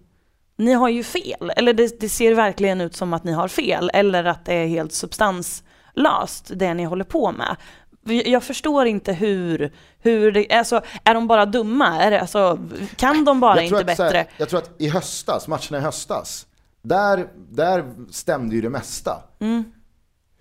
[0.63, 3.91] Ni har ju fel, eller det, det ser verkligen ut som att ni har fel,
[3.95, 7.57] eller att det är helt substanslöst det ni håller på med.
[8.25, 12.03] Jag förstår inte hur, hur det, alltså, är de bara dumma?
[12.03, 12.59] Är det, alltså,
[12.97, 14.33] kan de bara inte att, så här, bättre?
[14.37, 16.47] jag tror att i höstas, matcherna i höstas,
[16.83, 19.23] där, där stämde ju det mesta.
[19.41, 19.65] Mm.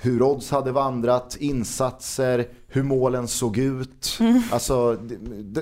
[0.03, 4.17] Hur odds hade vandrat, insatser, hur målen såg ut.
[4.19, 4.41] Mm.
[4.51, 4.95] Alltså,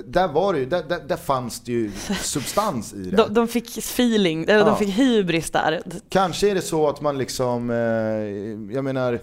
[0.06, 3.16] där, var det ju, där, där, där fanns det ju substans i det.
[3.16, 4.64] De, de fick feeling, eller Ja.
[4.64, 5.82] de fick hybris där.
[6.08, 9.20] Kanske är det så att man liksom, eh, jag menar,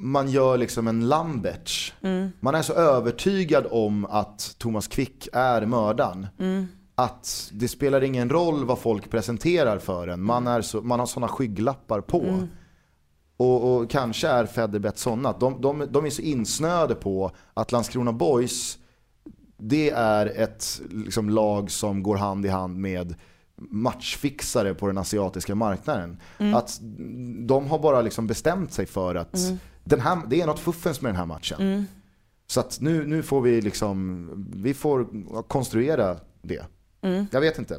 [0.00, 1.94] man gör liksom en Lamberts.
[2.40, 6.26] Man är så övertygad om att Thomas Quick är mördaren.
[6.94, 10.22] Att det spelar ingen roll vad folk presenterar för en.
[10.22, 12.42] Man, är så, man har sådana skygglappar på.
[13.36, 15.32] Och, och kanske är Federbet sådana.
[15.32, 18.78] De, de, de är så insnöade på att Landskrona Boys,
[19.56, 23.14] det är ett liksom, lag som går hand i hand med
[23.56, 26.16] matchfixare på den asiatiska marknaden.
[26.54, 26.80] Att
[27.46, 29.36] de har bara liksom bestämt sig för att
[29.84, 31.86] den här, det är något fuffens med den här matchen.
[32.46, 35.06] Så att nu, nu får vi liksom, vi får
[35.42, 36.66] konstruera det.
[37.30, 37.78] Jag vet inte.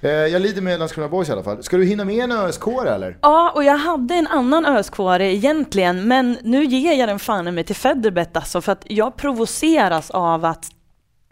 [0.00, 1.62] Eh, jag lider med Landskrona Boys i alla fall.
[1.62, 3.18] Ska du hinna med en ÖSK eller?
[3.22, 7.64] Ja, och jag hade en annan ösk egentligen, men nu ger jag den fan mig
[7.64, 10.70] till Federbet alltså, för att jag provoceras av att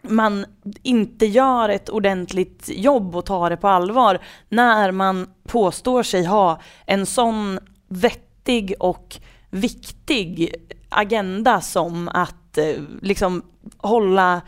[0.01, 0.45] man
[0.83, 4.19] inte gör ett ordentligt jobb och tar det på allvar
[4.49, 9.17] när man påstår sig ha en sån vettig och
[9.49, 10.55] viktig
[10.89, 13.41] agenda som att eh, liksom
[13.77, 14.41] hålla,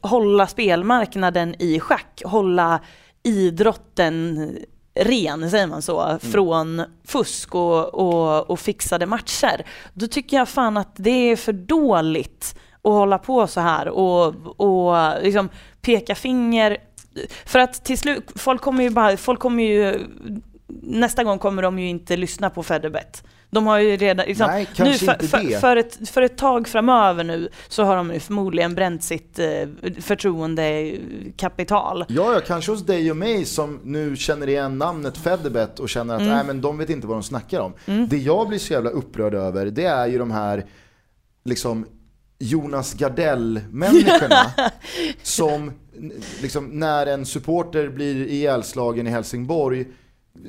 [0.00, 2.80] hålla spelmarknaden i schack, hålla
[3.22, 4.50] idrotten
[4.94, 9.66] ren, säger man så, från fusk och, och, och fixade matcher.
[9.94, 14.34] Då tycker jag fan att det är för dåligt att hålla på så här och,
[14.60, 15.48] och liksom
[15.80, 16.78] peka finger.
[17.44, 20.06] För att till slut, folk kommer ju bara, folk kommer ju,
[20.82, 23.24] nästa gång kommer de ju inte lyssna på Federbet.
[23.50, 27.24] De har ju redan, liksom, Nej, nu för, för, för, ett, för ett tag framöver
[27.24, 29.46] nu så har de ju förmodligen bränt sitt eh,
[30.00, 32.04] förtroendekapital.
[32.08, 36.14] Ja, ja, kanske hos dig och mig som nu känner igen namnet Federbet och känner
[36.14, 37.72] att nej, men de vet inte vad de snackar om.
[38.08, 40.64] Det jag blir så jävla upprörd över det är ju de här
[41.44, 41.86] liksom
[42.38, 44.52] Jonas Gardell-människorna
[45.22, 45.72] som
[46.42, 49.86] liksom, när en supporter blir ihjälslagen i Helsingborg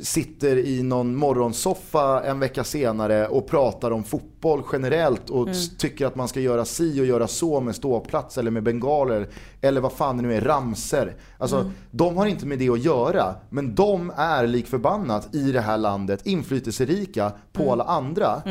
[0.01, 6.05] sitter i någon morgonsoffa en vecka senare och pratar om fotboll generellt och s- tycker
[6.05, 9.27] att man ska göra si och göra så med ståplats eller med bengaler
[9.61, 11.15] eller vad fan det nu är, ramser.
[11.37, 15.61] Alltså, de har inte med det att göra, men de är lik förbannat i det
[15.61, 18.41] här landet inflytelserika på alla andra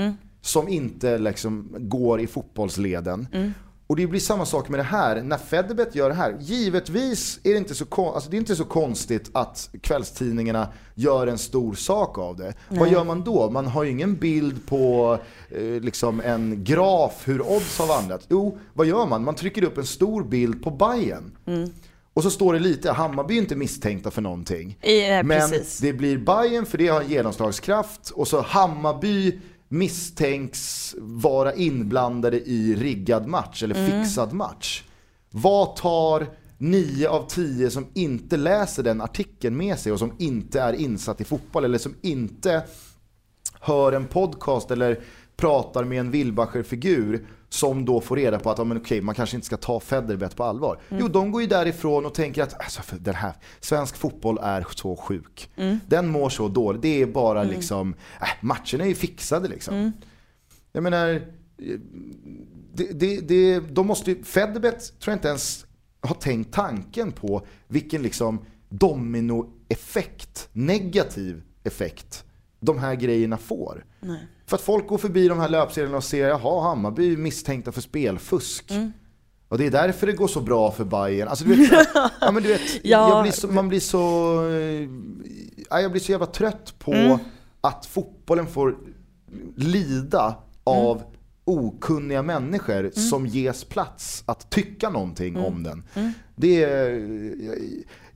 [0.40, 3.26] som inte liksom går i fotbollsleden.
[3.88, 6.36] Och det blir samma sak med det här, när Federbet gör det här.
[6.40, 11.26] Givetvis är det inte så, kon- alltså det är inte så konstigt att kvällstidningarna gör
[11.26, 12.54] en stor sak av det.
[12.68, 13.50] Vad gör man då?
[13.50, 15.18] Man har ju ingen bild på
[15.50, 18.26] eh, liksom en graf hur odds har vandrat.
[18.28, 19.24] Jo, vad gör man?
[19.24, 21.36] Man trycker upp en stor bild på Bayern.
[22.14, 24.78] Och så står det lite, Hammarby är inte misstänkta för någonting.
[24.80, 24.92] Eh,
[25.24, 25.78] Men precis.
[25.78, 33.26] det blir Bayern för det har genomslagskraft och så Hammarby misstänks vara inblandade i riggad
[33.26, 34.04] match eller Mm.
[34.04, 34.82] fixad match.
[35.30, 36.26] Vad tar
[36.58, 41.20] nio av tio som inte läser den artikeln med sig och som inte är insatt
[41.20, 42.62] i fotboll eller som inte
[43.60, 45.00] hör en podcast eller
[45.36, 47.26] pratar med en Wilbacher-figur
[47.56, 50.36] som då får reda på att ja, men okej, man kanske inte ska ta Federbet
[50.36, 50.80] på allvar.
[50.88, 54.66] Jo, de går ju därifrån och tänker att alltså, för den här, svensk fotboll är
[54.76, 55.50] så sjuk.
[55.86, 56.82] Den mår så dåligt.
[56.82, 59.92] Det är bara liksom, äh, matcherna är ju fixade liksom.
[60.72, 61.22] Jag menar,
[62.74, 65.66] det, det, det, de måste ju, Federbet tror jag inte ens
[66.00, 72.24] har tänkt tanken på vilken liksom dominoeffekt, negativ effekt
[72.60, 73.84] de här grejerna får.
[74.46, 77.80] För att folk går förbi de här löpsedlarna och ser, jaha, Hammarby är misstänkta för
[77.80, 78.72] spelfusk.
[79.48, 81.28] Och det är därför det går så bra för Bayern.
[81.28, 81.88] Alltså, du vet,
[82.20, 83.08] ja, men du vet, Ja.
[83.08, 84.88] jag, blir så, man blir så, eh,
[85.70, 87.18] ja, jag blir så jävla trött på Mm.
[87.60, 88.76] att fotbollen får
[89.56, 91.02] lida av
[91.44, 95.84] okunniga människor som ges plats att tycka någonting om den.
[96.36, 96.90] Det är,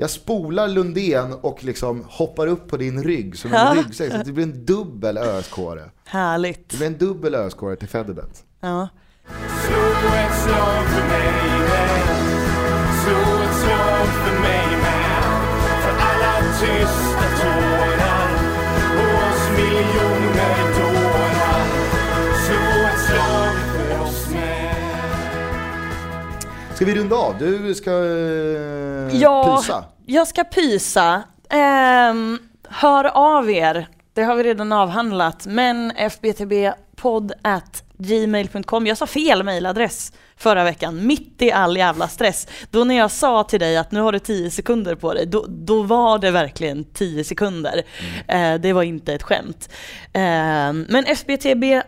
[0.00, 4.12] jag, spolar Lundén och liksom hoppar upp på din rygg som en ryggsäck.
[4.12, 5.90] Så det blir en dubbel öskåre.
[6.04, 6.70] Härligt.
[6.70, 8.44] Det blir en dubbel öskåre till Federbet.
[8.60, 8.88] Ja.
[9.66, 9.90] Slå
[26.80, 27.38] Ska vi runda av?
[27.38, 29.84] Du ska eh, Ja, pysa.
[30.06, 31.22] jag ska pysa.
[31.50, 33.88] Ehm, hör av er.
[34.14, 35.46] Det har vi redan avhandlat.
[35.46, 38.86] Men fbtbpodd at gmail.com.
[38.86, 42.46] Jag sa fel mejladress förra veckan, mitt i all jävla stress.
[42.70, 45.44] Då när jag sa till dig att nu har du 10 sekunder på dig, då,
[45.48, 47.82] då var det verkligen 10 sekunder.
[48.28, 49.68] Eh, det var inte ett skämt.
[50.12, 50.20] Eh,
[50.72, 51.82] men fbtbpodd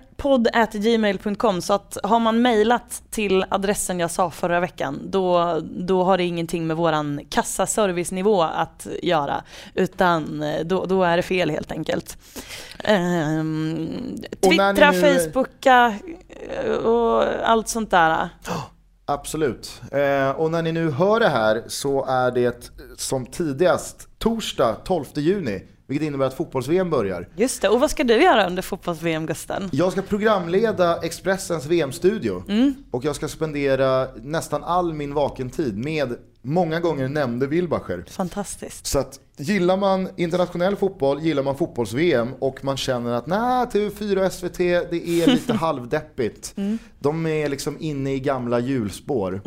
[0.52, 6.04] at gmail.com, så att har man mejlat till adressen jag sa förra veckan, då, då
[6.04, 9.42] har det ingenting med våran kassaservicenivå att göra,
[9.74, 12.16] utan eh, då, då är det fel helt enkelt.
[12.84, 13.88] Ehm,
[14.42, 15.94] Twittra, nu- Facebooka
[16.64, 18.28] eh, och allt sånt där.
[19.04, 19.82] Absolut.
[19.92, 25.04] Eh, och när ni nu hör det här så är det som tidigast torsdag 12
[25.14, 25.62] juni.
[25.86, 27.28] Vilket innebär att fotbolls-VM börjar.
[27.36, 29.68] Just det, och vad ska du göra under fotbolls-VM Gusten?
[29.72, 32.42] Jag ska programleda Expressens VM-studio.
[32.90, 38.04] Och jag ska spendera nästan all min vakentid med många gånger nämnde Wilbacher.
[38.10, 38.86] Fantastiskt.
[38.86, 44.26] Så att gillar man internationell fotboll, gillar man fotbolls-VM och man känner att nej, TV4
[44.26, 46.54] och SVT, det är lite halvdeppigt.
[46.98, 49.40] De är liksom inne i gamla hjulspår.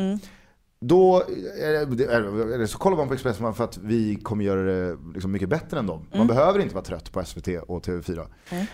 [0.88, 1.24] Då
[1.60, 4.98] är det, är det, så kollar man på Expressen för att vi kommer göra det
[5.14, 6.08] liksom mycket bättre än dem.
[6.16, 8.26] Man behöver inte vara trött på SVT och TV4.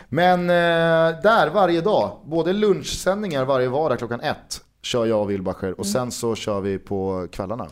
[0.10, 5.80] Men eh, där varje dag, både lunchsändningar varje vardag klockan ett kör jag och Wilbacher
[5.80, 7.68] och sen så kör vi på kvällarna.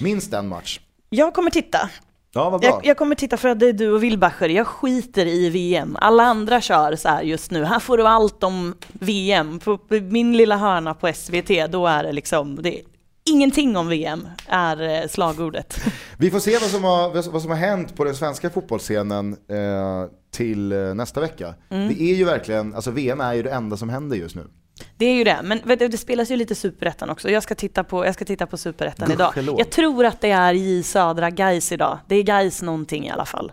[0.00, 0.80] Minst en match.
[1.08, 1.90] Jag kommer titta.
[2.34, 2.70] Ja, vad bra.
[2.70, 4.48] Jag, jag kommer titta för att det är du och Wilbacher.
[4.48, 5.96] Jag skiter i VM.
[6.00, 7.64] Alla andra kör så här just nu.
[7.64, 9.58] Här får du allt om VM.
[9.58, 12.82] På, på min lilla hörna på SVT, då är det liksom, det är,
[13.24, 15.80] ingenting om VM är eh, slagordet.
[16.18, 20.10] Vi får se vad som har, vad som har hänt på den svenska fotbollsscenen eh,
[20.30, 21.54] till eh, nästa vecka.
[21.70, 21.88] Mm.
[21.88, 24.46] Det är ju verkligen, alltså VM är ju det enda som händer just nu.
[24.96, 27.30] Det är ju det, men du, det spelas ju lite superettan också.
[27.30, 29.32] Jag ska titta på, jag ska titta på superettan idag.
[29.58, 31.98] Jag tror att det är i södra Gais idag.
[32.08, 33.52] Det är Gais någonting i alla fall.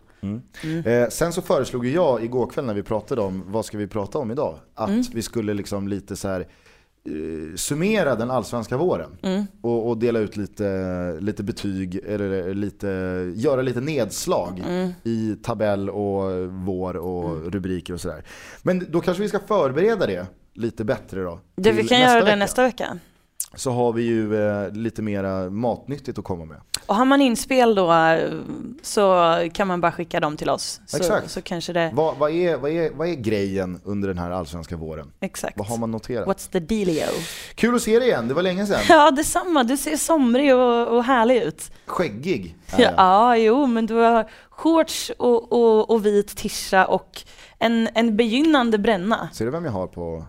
[0.86, 4.18] Eh, sen så föreslog jag igår kväll när vi pratade om vad ska vi prata
[4.20, 4.56] om idag?
[4.76, 5.04] Att Mm.
[5.14, 6.48] vi skulle liksom lite så här
[7.56, 9.46] summera den allsvenska våren Mm.
[9.62, 12.88] och, och dela ut lite, lite betyg eller lite,
[13.36, 14.92] göra lite nedslag Mm.
[15.04, 18.24] i tabell och vår och rubriker och sådär.
[18.64, 21.40] Men då kanske vi ska förbereda det lite bättre då.
[21.56, 22.36] Det, vi kan göra det vecka.
[22.36, 23.00] nästa vecka.
[23.56, 26.58] Så har vi ju eh, lite mera matnyttigt att komma med.
[26.86, 28.32] Och har man inspel då eh,
[28.82, 30.82] så kan man bara skicka dem till oss.
[30.86, 31.32] Så, Exakt.
[31.32, 34.76] så kanske det, Vad, vad, är, vad, är, vad är grejen under den här allsvenska
[34.76, 35.12] våren?
[35.20, 35.58] exakt.
[35.58, 36.28] Vad har man noterat?
[36.28, 37.04] What's the dealio?
[37.56, 38.80] Kul att se dig igen, det var länge sedan.
[38.90, 39.64] Ja, detsamma.
[39.64, 41.72] Du ser somrig och, och härlig ut.
[41.86, 42.94] Skäggig Ja, jag.
[42.98, 47.22] ja, jo, men du har shorts och, och, och vit tisha och
[47.60, 49.30] en, en begynnande bränna.
[49.34, 50.26] Ser du vem jag har på.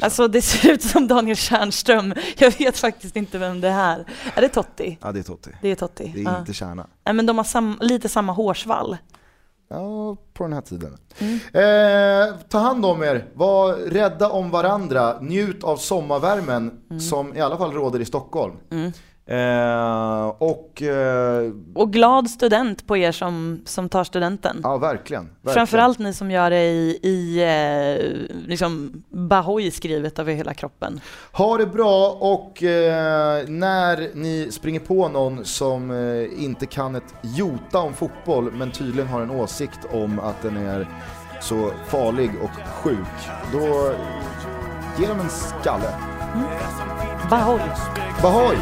[0.00, 2.14] Alltså det ser ut som Daniel Tjärnström.
[2.38, 4.04] Jag vet faktiskt inte vem det är.
[4.34, 4.98] Är det Totti?
[5.02, 5.50] ja, det är Totti.
[5.62, 6.12] Det är Totti.
[6.14, 6.38] Det är ja.
[6.38, 6.86] inte Kärna.
[7.04, 8.96] Nej, men de har sam, lite samma hårsvall.
[9.70, 10.98] Ja, på den här tiden.
[11.18, 11.34] Mm.
[12.28, 17.00] Eh, ta hand om er, var rädda om varandra, njut av sommarvärmen Mm.
[17.00, 18.56] som i alla fall råder i Stockholm.
[19.26, 24.60] Eh, och eh, Och glad student på er som, som tar studenten.
[24.62, 25.24] ja, verkligen.
[25.24, 25.54] verkligen.
[25.54, 31.00] Framförallt ni som gör det i, i eh, liksom Bahoy skrivet över hela kroppen.
[31.32, 37.14] Ha det bra och eh, när ni springer på någon som eh, inte kan ett
[37.22, 40.88] jota om fotboll men tydligen har en åsikt om att den är
[41.40, 43.92] så farlig och sjuk, då
[44.98, 45.94] ge dem en skalle.
[47.30, 47.62] Bahoy,
[48.22, 48.58] bahoy.